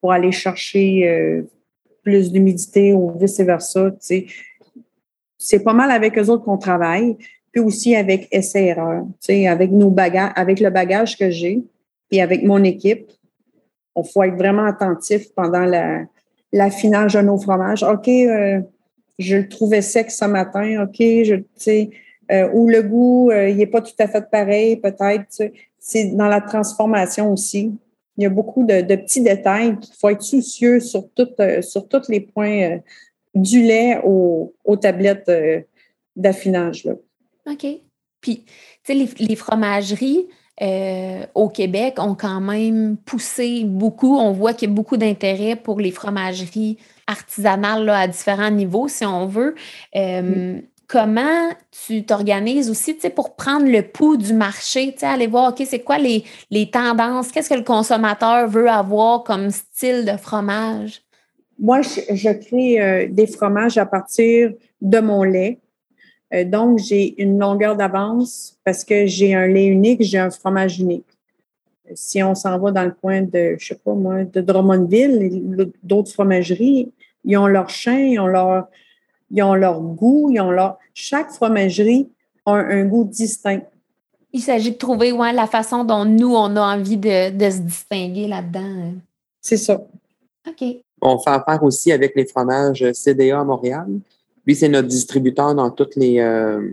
pour 0.00 0.12
aller 0.12 0.32
chercher 0.32 1.08
euh, 1.08 1.42
plus 2.02 2.32
d'humidité 2.32 2.92
ou 2.92 3.12
vice-versa. 3.18 3.90
Tu 3.90 3.96
sais. 4.00 4.26
C'est 5.38 5.64
pas 5.64 5.72
mal 5.72 5.90
avec 5.90 6.16
eux 6.18 6.30
autres 6.30 6.44
qu'on 6.44 6.58
travaille, 6.58 7.16
puis 7.52 7.60
aussi 7.60 7.94
avec 7.94 8.28
essai-erreur. 8.30 9.04
Tu 9.20 9.26
sais, 9.26 9.46
avec, 9.48 9.72
nos 9.72 9.90
bagages, 9.90 10.32
avec 10.36 10.60
le 10.60 10.70
bagage 10.70 11.18
que 11.18 11.30
j'ai, 11.30 11.62
puis 12.08 12.20
avec 12.20 12.44
mon 12.44 12.62
équipe. 12.62 13.10
On 13.94 14.04
faut 14.04 14.22
être 14.22 14.36
vraiment 14.36 14.64
attentif 14.64 15.32
pendant 15.34 15.64
la, 15.64 16.04
l'affinage 16.52 17.14
de 17.14 17.20
nos 17.20 17.38
fromages. 17.38 17.82
OK, 17.82 18.08
euh, 18.08 18.60
je 19.18 19.36
le 19.36 19.48
trouvais 19.48 19.82
sec 19.82 20.10
ce 20.10 20.24
matin. 20.24 20.84
OK, 20.84 20.96
je, 20.98 21.42
sais, 21.54 21.90
euh, 22.30 22.48
le 22.52 22.82
goût, 22.82 23.30
il 23.32 23.56
n'est 23.56 23.66
pas 23.66 23.80
tout 23.80 23.94
à 23.98 24.08
fait 24.08 24.30
pareil, 24.30 24.76
peut-être. 24.76 25.42
C'est 25.78 26.04
dans 26.16 26.28
la 26.28 26.40
transformation 26.40 27.32
aussi. 27.32 27.72
Il 28.16 28.22
y 28.22 28.26
a 28.26 28.30
beaucoup 28.30 28.64
de, 28.64 28.82
petits 28.82 29.22
détails 29.22 29.78
qu'il 29.78 29.94
faut 29.94 30.08
être 30.08 30.22
soucieux 30.22 30.80
sur, 30.80 31.04
euh, 31.18 31.60
tous 31.90 32.08
les 32.08 32.20
points 32.20 32.62
euh, 32.62 32.78
du 33.34 33.62
lait 33.62 34.00
aux, 34.02 34.52
tablettes 34.80 35.28
euh, 35.28 35.60
d'affinage. 36.14 36.88
OK. 37.46 37.66
Puis, 38.20 38.44
tu 38.44 38.52
sais, 38.82 38.94
les, 38.94 39.36
fromageries 39.36 40.26
au 40.60 41.48
Québec 41.48 41.96
ont 41.98 42.14
quand 42.14 42.40
même 42.40 42.96
poussé 43.04 43.64
beaucoup. 43.64 44.16
On 44.16 44.32
voit 44.32 44.54
qu'il 44.54 44.68
y 44.68 44.72
a 44.72 44.74
beaucoup 44.74 44.96
d'intérêt 44.96 45.56
pour 45.56 45.80
les 45.80 45.90
fromageries 45.90 46.78
artisanales 47.06 47.88
à 47.88 48.08
différents 48.08 48.50
niveaux, 48.50 48.88
si 48.88 49.04
on 49.04 49.26
veut. 49.26 49.54
Mm 49.94 50.60
comment 50.86 51.50
tu 51.86 52.04
t'organises 52.04 52.70
aussi 52.70 52.94
pour 53.14 53.34
prendre 53.34 53.66
le 53.66 53.82
pouls 53.82 54.16
du 54.16 54.32
marché, 54.32 54.94
aller 55.02 55.26
voir, 55.26 55.52
OK, 55.52 55.62
c'est 55.66 55.80
quoi 55.80 55.98
les, 55.98 56.24
tendances, 56.70 57.32
qu'est-ce 57.32 57.50
que 57.50 57.54
le 57.54 57.64
consommateur 57.64 58.48
veut 58.48 58.68
avoir 58.68 59.24
comme 59.24 59.50
style 59.50 60.04
de 60.04 60.16
fromage? 60.16 61.02
Moi, 61.58 61.80
je, 61.82 62.32
crée 62.32 62.80
euh, 62.80 63.08
des 63.10 63.26
fromages 63.26 63.78
à 63.78 63.86
partir 63.86 64.52
de 64.82 64.98
mon 64.98 65.22
lait. 65.22 65.58
Euh, 66.34 66.44
donc, 66.44 66.78
j'ai 66.78 67.20
une 67.22 67.38
longueur 67.38 67.76
d'avance 67.76 68.58
parce 68.64 68.84
que 68.84 69.06
j'ai 69.06 69.34
un 69.34 69.46
lait 69.46 69.66
unique, 69.66 70.02
j'ai 70.02 70.18
un 70.18 70.30
fromage 70.30 70.80
unique. 70.80 71.06
Si 71.94 72.22
on 72.22 72.34
s'en 72.34 72.58
va 72.58 72.72
dans 72.72 72.84
le 72.84 72.90
coin 72.90 73.22
de, 73.22 73.56
je 73.58 73.68
sais 73.68 73.74
pas 73.76 73.94
moi, 73.94 74.24
de 74.24 74.40
Drummondville, 74.40 75.70
d'autres 75.84 76.12
fromageries, 76.12 76.90
ils 77.24 77.36
ont 77.36 77.46
leur 77.46 77.70
chien, 77.70 77.98
ils 77.98 78.18
ont 78.18 78.26
leur, 78.26 78.66
ils 79.30 79.42
ont 79.42 79.54
leur 79.54 79.80
goût, 79.80 80.30
ils 80.32 80.40
ont 80.40 80.50
leur. 80.50 80.78
Chaque 80.94 81.30
fromagerie 81.30 82.08
a 82.44 82.52
un, 82.52 82.84
goût 82.86 83.04
distinct. 83.04 83.62
Il 84.32 84.40
s'agit 84.40 84.72
de 84.72 84.76
trouver 84.76 85.12
ouais, 85.12 85.32
la 85.32 85.46
façon 85.46 85.84
dont 85.84 86.04
nous, 86.04 86.34
on 86.34 86.56
a 86.56 86.76
envie 86.76 86.96
de, 86.96 87.08
se 87.08 87.60
distinguer 87.60 88.26
là-dedans. 88.26 88.60
Hein. 88.60 88.94
C'est 89.40 89.56
ça. 89.56 89.80
OK. 90.48 90.64
On 91.00 91.18
fait 91.18 91.30
affaire 91.30 91.62
aussi 91.62 91.92
avec 91.92 92.16
les 92.16 92.26
fromages 92.26 92.92
CDA 92.92 93.40
à 93.40 93.44
Montréal. 93.44 93.86
Lui, 94.46 94.54
c'est 94.54 94.68
notre 94.68 94.88
distributeur 94.88 95.54
dans 95.54 95.70
toutes 95.70 95.96
les, 95.96 96.20
euh, 96.20 96.72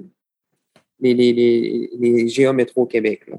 les, 0.99 1.13
les, 1.13 1.89
les, 1.99 2.53
Métro 2.53 2.86
Québec. 2.86 3.29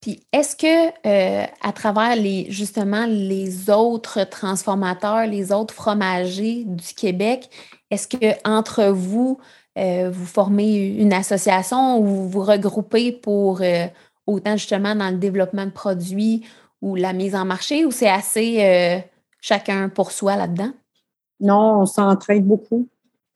Puis 0.00 0.20
est-ce 0.32 0.54
que 0.54 0.88
euh, 1.06 1.46
à 1.62 1.72
travers 1.72 2.14
les 2.14 2.50
justement 2.50 3.06
les 3.06 3.70
autres 3.70 4.24
transformateurs, 4.24 5.26
les 5.26 5.50
autres 5.50 5.72
fromagers 5.72 6.64
du 6.64 6.92
Québec, 6.94 7.48
est-ce 7.90 8.06
que 8.06 8.34
entre 8.46 8.84
vous, 8.88 9.38
euh, 9.78 10.10
vous 10.10 10.26
formez 10.26 10.76
une 10.76 11.14
association 11.14 11.98
ou 11.98 12.04
vous 12.04 12.28
vous 12.28 12.42
regroupez 12.42 13.12
pour 13.12 13.62
euh, 13.62 13.86
autant 14.26 14.58
justement 14.58 14.94
dans 14.94 15.08
le 15.08 15.16
développement 15.16 15.64
de 15.64 15.70
produits 15.70 16.44
ou 16.82 16.96
la 16.96 17.14
mise 17.14 17.34
en 17.34 17.46
marché 17.46 17.86
ou 17.86 17.90
c'est 17.90 18.10
assez 18.10 19.02
chacun 19.40 19.88
pour 19.88 20.12
soi 20.12 20.36
là-dedans? 20.36 20.72
Non, 21.40 21.80
on 21.80 21.86
s'entraide 21.86 22.44
beaucoup. 22.44 22.86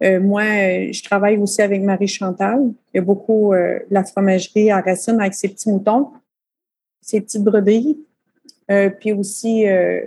Moi, 0.00 0.42
je 0.42 1.02
travaille 1.02 1.38
aussi 1.38 1.60
avec 1.60 1.82
Marie 1.82 2.06
Chantal. 2.06 2.72
Il 2.92 2.96
y 2.96 2.98
a 2.98 3.02
beaucoup 3.02 3.52
la 3.90 4.04
fromagerie 4.04 4.70
à 4.70 4.80
Racine 4.80 5.20
avec 5.20 5.34
ses 5.34 5.48
petits 5.48 5.70
moutons, 5.70 6.10
ses 7.00 7.20
petites 7.20 7.42
broderies. 7.42 7.98
Euh, 8.70 8.90
puis 8.90 9.12
aussi, 9.12 9.66
euh, 9.66 10.00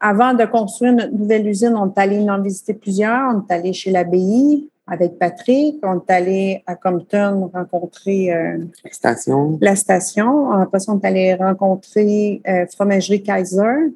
avant 0.00 0.32
de 0.32 0.44
construire 0.46 0.94
notre 0.94 1.12
nouvelle 1.12 1.46
usine, 1.46 1.74
on 1.76 1.88
est 1.88 1.98
allé 1.98 2.18
en 2.30 2.40
visiter 2.40 2.72
plusieurs. 2.72 3.34
On 3.34 3.46
est 3.46 3.52
allé 3.52 3.72
chez 3.72 3.90
l'abbaye 3.90 4.66
avec 4.86 5.18
Patrick. 5.18 5.76
On 5.82 5.96
est 5.96 6.10
allé 6.10 6.62
à 6.66 6.74
Compton 6.74 7.50
rencontrer 7.52 8.32
euh, 8.32 8.58
la 8.82 8.92
station. 8.92 9.58
La 9.60 9.76
station. 9.76 10.50
Après 10.52 10.80
ça, 10.80 10.92
on 10.92 11.00
est 11.00 11.06
allé 11.06 11.34
rencontrer 11.34 12.40
Fromagerie 12.74 13.22
Kaiser. 13.22 13.92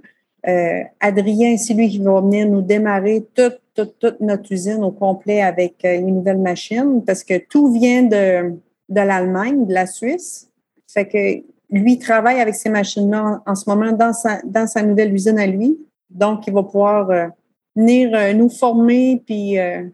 Adrien, 1.00 1.56
c'est 1.56 1.72
lui 1.72 1.88
qui 1.88 1.98
va 1.98 2.20
venir 2.20 2.46
nous 2.48 2.62
démarrer 2.62 3.26
toute, 3.34 3.61
toute, 3.74 4.20
notre 4.20 4.52
usine 4.52 4.82
au 4.84 4.90
complet 4.90 5.42
avec 5.42 5.76
les 5.82 6.00
nouvelles 6.00 6.38
machines 6.38 7.02
parce 7.04 7.24
que 7.24 7.38
tout 7.38 7.72
vient 7.72 8.02
de, 8.02 8.54
de 8.88 9.00
l'Allemagne, 9.00 9.66
de 9.66 9.74
la 9.74 9.86
Suisse. 9.86 10.50
Fait 10.86 11.06
que 11.06 11.42
lui 11.72 11.98
travaille 11.98 12.40
avec 12.40 12.54
ces 12.54 12.68
machines-là 12.68 13.42
en, 13.44 13.54
ce 13.54 13.68
moment 13.68 13.92
dans 13.92 14.12
sa, 14.12 14.40
dans 14.44 14.66
sa 14.66 14.82
nouvelle 14.82 15.12
usine 15.12 15.38
à 15.38 15.46
lui. 15.46 15.78
Donc, 16.10 16.46
il 16.46 16.52
va 16.52 16.62
pouvoir 16.62 17.10
euh, 17.10 17.26
venir 17.74 18.10
euh, 18.14 18.34
nous 18.34 18.50
former 18.50 19.22
puis 19.24 19.58
euh, 19.58 19.84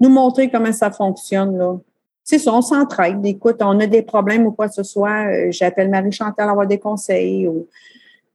nous 0.00 0.08
montrer 0.08 0.48
comment 0.48 0.72
ça 0.72 0.92
fonctionne. 0.92 1.58
Là. 1.58 1.76
C'est 2.22 2.38
ça, 2.38 2.54
on 2.54 2.62
s'entraide. 2.62 3.24
Écoute, 3.26 3.56
on 3.60 3.78
a 3.80 3.86
des 3.86 4.02
problèmes 4.02 4.46
ou 4.46 4.52
quoi 4.52 4.68
que 4.68 4.74
ce 4.74 4.82
soit. 4.84 5.50
J'appelle 5.50 5.90
Marie-Chantal 5.90 6.48
avoir 6.48 6.66
des 6.66 6.78
conseils 6.78 7.48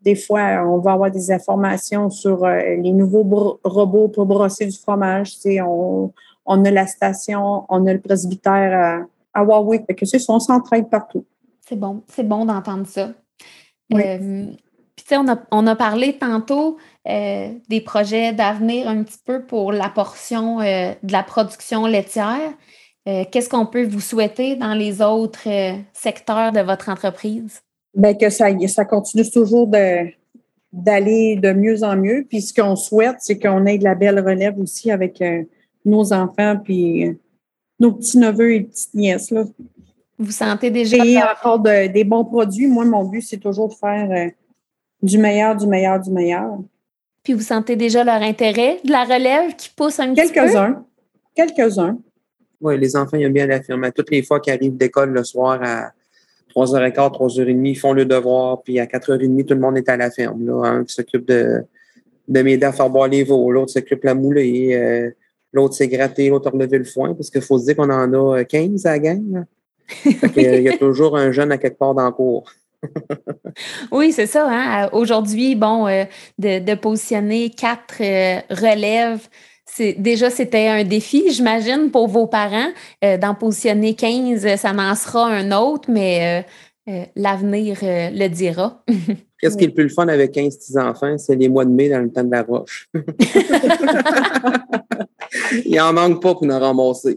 des 0.01 0.15
fois, 0.15 0.63
on 0.65 0.79
va 0.79 0.93
avoir 0.93 1.11
des 1.11 1.31
informations 1.31 2.09
sur 2.09 2.45
les 2.47 2.91
nouveaux 2.91 3.59
robots 3.63 4.07
pour 4.07 4.25
brosser 4.25 4.65
du 4.65 4.77
fromage. 4.77 5.33
on, 5.63 6.11
on 6.45 6.65
a 6.65 6.71
la 6.71 6.87
station, 6.87 7.65
on 7.69 7.85
a 7.85 7.93
le 7.93 8.01
presbytère 8.01 9.05
à, 9.33 9.39
à 9.39 9.43
Warwick. 9.43 9.85
que 9.95 10.05
c'est 10.05 10.17
on 10.29 10.39
s'entraide 10.39 10.89
partout. 10.89 11.25
C'est 11.67 11.75
bon, 11.75 12.03
c'est 12.07 12.27
bon 12.27 12.45
d'entendre 12.45 12.87
ça. 12.87 13.11
Euh, 13.93 14.45
puis, 14.95 15.05
tu 15.05 15.15
sais, 15.15 15.17
on 15.51 15.67
a, 15.67 15.75
parlé 15.75 16.17
tantôt 16.17 16.77
euh, 17.07 17.49
des 17.69 17.81
projets 17.81 18.33
d'avenir 18.33 18.87
un 18.87 19.03
petit 19.03 19.19
peu 19.23 19.45
pour 19.45 19.71
la 19.71 19.89
portion 19.89 20.59
euh, 20.59 20.93
de 21.03 21.11
la 21.11 21.23
production 21.23 21.85
laitière. 21.85 22.53
Qu'est-ce 23.03 23.49
qu'on 23.49 23.65
peut 23.65 23.83
vous 23.83 23.99
souhaiter 23.99 24.55
dans 24.55 24.75
les 24.75 25.01
autres 25.01 25.47
secteurs 25.91 26.51
de 26.51 26.59
votre 26.59 26.87
entreprise? 26.87 27.63
Bien, 27.93 28.13
que 28.13 28.29
ça, 28.29 28.47
ça 28.67 28.85
continue 28.85 29.29
toujours 29.29 29.67
d'aller 29.67 31.35
de 31.35 31.51
mieux 31.51 31.83
en 31.83 31.97
mieux. 31.97 32.25
Puis, 32.27 32.41
ce 32.41 32.53
qu'on 32.53 32.75
souhaite, 32.75 33.17
c'est 33.19 33.37
qu'on 33.37 33.65
ait 33.65 33.77
de 33.77 33.83
la 33.83 33.95
belle 33.95 34.19
relève 34.19 34.59
aussi 34.59 34.91
avec 34.91 35.21
nos 35.83 36.13
enfants, 36.13 36.57
puis 36.63 37.17
nos 37.79 37.91
petits-neveux 37.93 38.53
et 38.53 38.61
petites-nièces. 38.61 39.33
Vous 40.17 40.31
sentez 40.31 40.69
déjà. 40.69 41.03
Et 41.03 41.17
encore 41.17 41.59
des 41.59 42.03
bons 42.03 42.23
produits. 42.23 42.67
Moi, 42.67 42.85
mon 42.85 43.05
but, 43.05 43.21
c'est 43.21 43.39
toujours 43.39 43.69
de 43.69 43.73
faire 43.73 44.09
euh, 44.11 44.29
du 45.01 45.17
meilleur, 45.17 45.55
du 45.55 45.65
meilleur, 45.65 45.99
du 45.99 46.11
meilleur. 46.11 46.59
Puis 47.23 47.33
vous 47.33 47.41
sentez 47.41 47.75
déjà 47.75 48.03
leur 48.03 48.21
intérêt, 48.21 48.79
de 48.85 48.91
la 48.91 49.03
relève 49.03 49.55
qui 49.55 49.69
pousse 49.75 49.99
un 49.99 50.13
petit 50.13 50.27
peu? 50.27 50.33
Quelques-uns. 50.33 50.85
Quelques-uns. 51.35 51.97
Oui, 52.61 52.77
les 52.77 52.95
enfants 52.95 53.17
ils 53.17 53.23
aiment 53.23 53.33
bien 53.33 53.47
l'affirmer. 53.47 53.91
Toutes 53.91 54.11
les 54.11 54.21
fois 54.21 54.39
qu'ils 54.39 54.53
arrivent 54.53 54.77
d'école 54.77 55.09
le 55.09 55.23
soir 55.23 55.59
à 55.63 55.91
3h15, 56.55 56.93
3h30, 56.93 57.65
ils 57.65 57.75
font 57.75 57.93
le 57.93 58.05
devoir, 58.05 58.61
puis 58.61 58.79
à 58.79 58.85
4h30, 58.85 59.45
tout 59.45 59.53
le 59.53 59.59
monde 59.59 59.77
est 59.77 59.89
à 59.89 59.97
la 59.97 60.11
ferme. 60.11 60.45
Là, 60.45 60.67
un 60.67 60.83
qui 60.83 60.93
s'occupe 60.93 61.25
de, 61.25 61.63
de 62.27 62.41
m'aider 62.41 62.65
à 62.65 62.71
faire 62.71 62.89
boire 62.89 63.07
les 63.07 63.23
veaux, 63.23 63.51
l'autre 63.51 63.71
s'occupe 63.71 64.01
de 64.01 64.07
la 64.07 64.15
moulée, 64.15 64.73
euh, 64.73 65.09
l'autre 65.53 65.75
s'est 65.75 65.87
gratté, 65.87 66.29
l'autre 66.29 66.47
a 66.47 66.51
relevé 66.51 66.77
le 66.77 66.83
foin, 66.83 67.13
parce 67.13 67.29
qu'il 67.29 67.41
faut 67.41 67.59
se 67.59 67.65
dire 67.65 67.75
qu'on 67.75 67.89
en 67.89 68.33
a 68.33 68.43
15 68.43 68.85
à 68.85 68.91
la 68.91 68.99
gang. 68.99 69.45
Il 70.05 70.61
y 70.61 70.69
a 70.69 70.77
toujours 70.79 71.17
un 71.17 71.31
jeune 71.31 71.51
à 71.51 71.57
quelque 71.57 71.77
part 71.77 71.93
dans 71.93 72.05
le 72.05 72.11
cours. 72.11 72.51
oui, 73.91 74.11
c'est 74.11 74.25
ça. 74.25 74.47
Hein. 74.49 74.89
Aujourd'hui, 74.91 75.55
bon, 75.55 75.87
euh, 75.87 76.05
de, 76.39 76.75
positionner 76.75 77.49
quatre 77.49 78.01
euh, 78.01 78.41
relèves, 78.49 79.27
déjà 79.79 80.29
c'était 80.29 80.67
un 80.67 80.83
défi, 80.83 81.31
j'imagine, 81.31 81.89
pour 81.91 82.07
vos 82.07 82.27
parents. 82.27 82.71
Euh, 83.03 83.17
d'en 83.17 83.35
positionner 83.35 83.95
15, 83.95 84.55
ça 84.55 84.73
n'en 84.73 84.95
sera 84.95 85.27
un 85.27 85.51
autre, 85.51 85.89
mais 85.89 86.45
l'avenir 87.15 87.77
le 87.81 88.27
dira. 88.27 88.83
Qu'est-ce 89.39 89.57
qui 89.57 89.63
est 89.63 89.67
le 89.67 89.73
plus 89.73 89.85
le 89.85 89.89
fun 89.89 90.07
avec 90.07 90.33
15 90.33 90.57
petits-enfants? 90.57 91.17
C'est 91.17 91.35
les 91.35 91.49
mois 91.49 91.65
de 91.65 91.71
mai 91.71 91.89
dans 91.89 91.99
le 91.99 92.11
temps 92.11 92.23
de 92.23 92.31
la 92.31 92.43
roche. 92.43 92.89
Il 95.65 95.79
en 95.79 95.93
manque 95.93 96.21
pas 96.21 96.33
pour 96.33 96.45
nous 96.45 96.59
ramasser. 96.59 97.15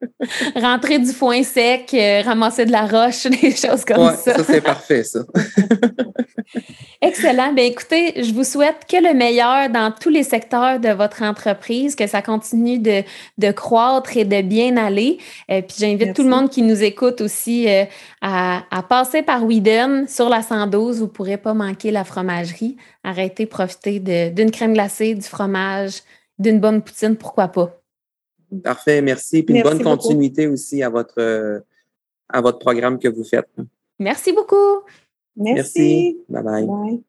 Rentrer 0.56 0.98
du 0.98 1.12
foin 1.12 1.42
sec, 1.42 1.92
euh, 1.94 2.22
ramasser 2.22 2.64
de 2.64 2.72
la 2.72 2.86
roche, 2.86 3.26
des 3.42 3.54
choses 3.54 3.84
comme 3.84 4.06
ouais, 4.06 4.16
ça. 4.16 4.36
Ça, 4.36 4.44
c'est 4.44 4.60
parfait, 4.60 5.04
ça. 5.04 5.20
Excellent. 7.00 7.52
Bien, 7.52 7.64
écoutez, 7.64 8.22
je 8.22 8.32
vous 8.32 8.44
souhaite 8.44 8.86
que 8.88 8.96
le 8.96 9.14
meilleur 9.14 9.68
dans 9.70 9.90
tous 9.92 10.08
les 10.08 10.22
secteurs 10.22 10.78
de 10.78 10.90
votre 10.90 11.22
entreprise, 11.22 11.96
que 11.96 12.06
ça 12.06 12.22
continue 12.22 12.78
de, 12.78 13.02
de 13.38 13.50
croître 13.50 14.16
et 14.16 14.24
de 14.24 14.40
bien 14.42 14.76
aller. 14.76 15.18
Euh, 15.50 15.62
puis 15.62 15.78
j'invite 15.80 16.14
tout 16.14 16.22
le 16.22 16.30
monde 16.30 16.50
qui 16.50 16.62
nous 16.62 16.82
écoute 16.82 17.20
aussi 17.20 17.68
euh, 17.68 17.84
à, 18.20 18.62
à, 18.70 18.82
passer 18.84 19.22
par 19.22 19.44
Whedon 19.44 20.04
sur 20.08 20.28
la 20.28 20.42
112. 20.42 20.98
Vous 20.98 21.04
ne 21.04 21.08
pourrez 21.08 21.38
pas 21.38 21.54
manquer 21.54 21.90
la 21.90 22.04
fromagerie. 22.04 22.76
Arrêtez, 23.02 23.46
profiter 23.46 23.98
d'une 23.98 24.52
crème 24.52 24.74
glacée, 24.74 25.14
du 25.14 25.26
fromage, 25.26 26.02
d'une 26.42 26.60
bonne 26.60 26.82
poutine, 26.82 27.16
pourquoi 27.16 27.48
pas? 27.48 27.80
Parfait, 28.62 29.00
merci. 29.00 29.42
Puis 29.42 29.54
une 29.56 29.62
bonne 29.62 29.82
continuité 29.82 30.46
aussi 30.46 30.82
à 30.82 30.90
votre, 30.90 31.62
à 32.28 32.40
votre 32.40 32.58
programme 32.58 32.98
que 32.98 33.08
vous 33.08 33.24
faites. 33.24 33.50
Merci 33.98 34.32
beaucoup. 34.32 34.82
Merci. 35.36 36.18
Bye 36.28 36.42
bye. 36.42 36.66
bye. 36.66 37.02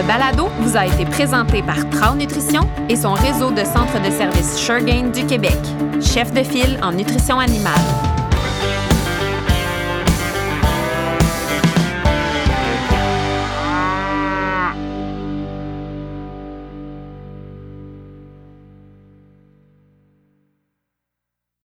Ce 0.00 0.06
balado 0.06 0.48
vous 0.60 0.78
a 0.78 0.86
été 0.86 1.04
présenté 1.04 1.62
par 1.62 1.76
Trau 1.90 2.14
Nutrition 2.14 2.62
et 2.88 2.96
son 2.96 3.12
réseau 3.12 3.50
de 3.50 3.62
centres 3.64 4.00
de 4.02 4.10
services 4.10 4.56
Suregain 4.56 5.10
du 5.10 5.26
Québec, 5.26 5.58
chef 6.00 6.32
de 6.32 6.42
file 6.42 6.78
en 6.82 6.92
nutrition 6.92 7.38
animale. 7.38 8.09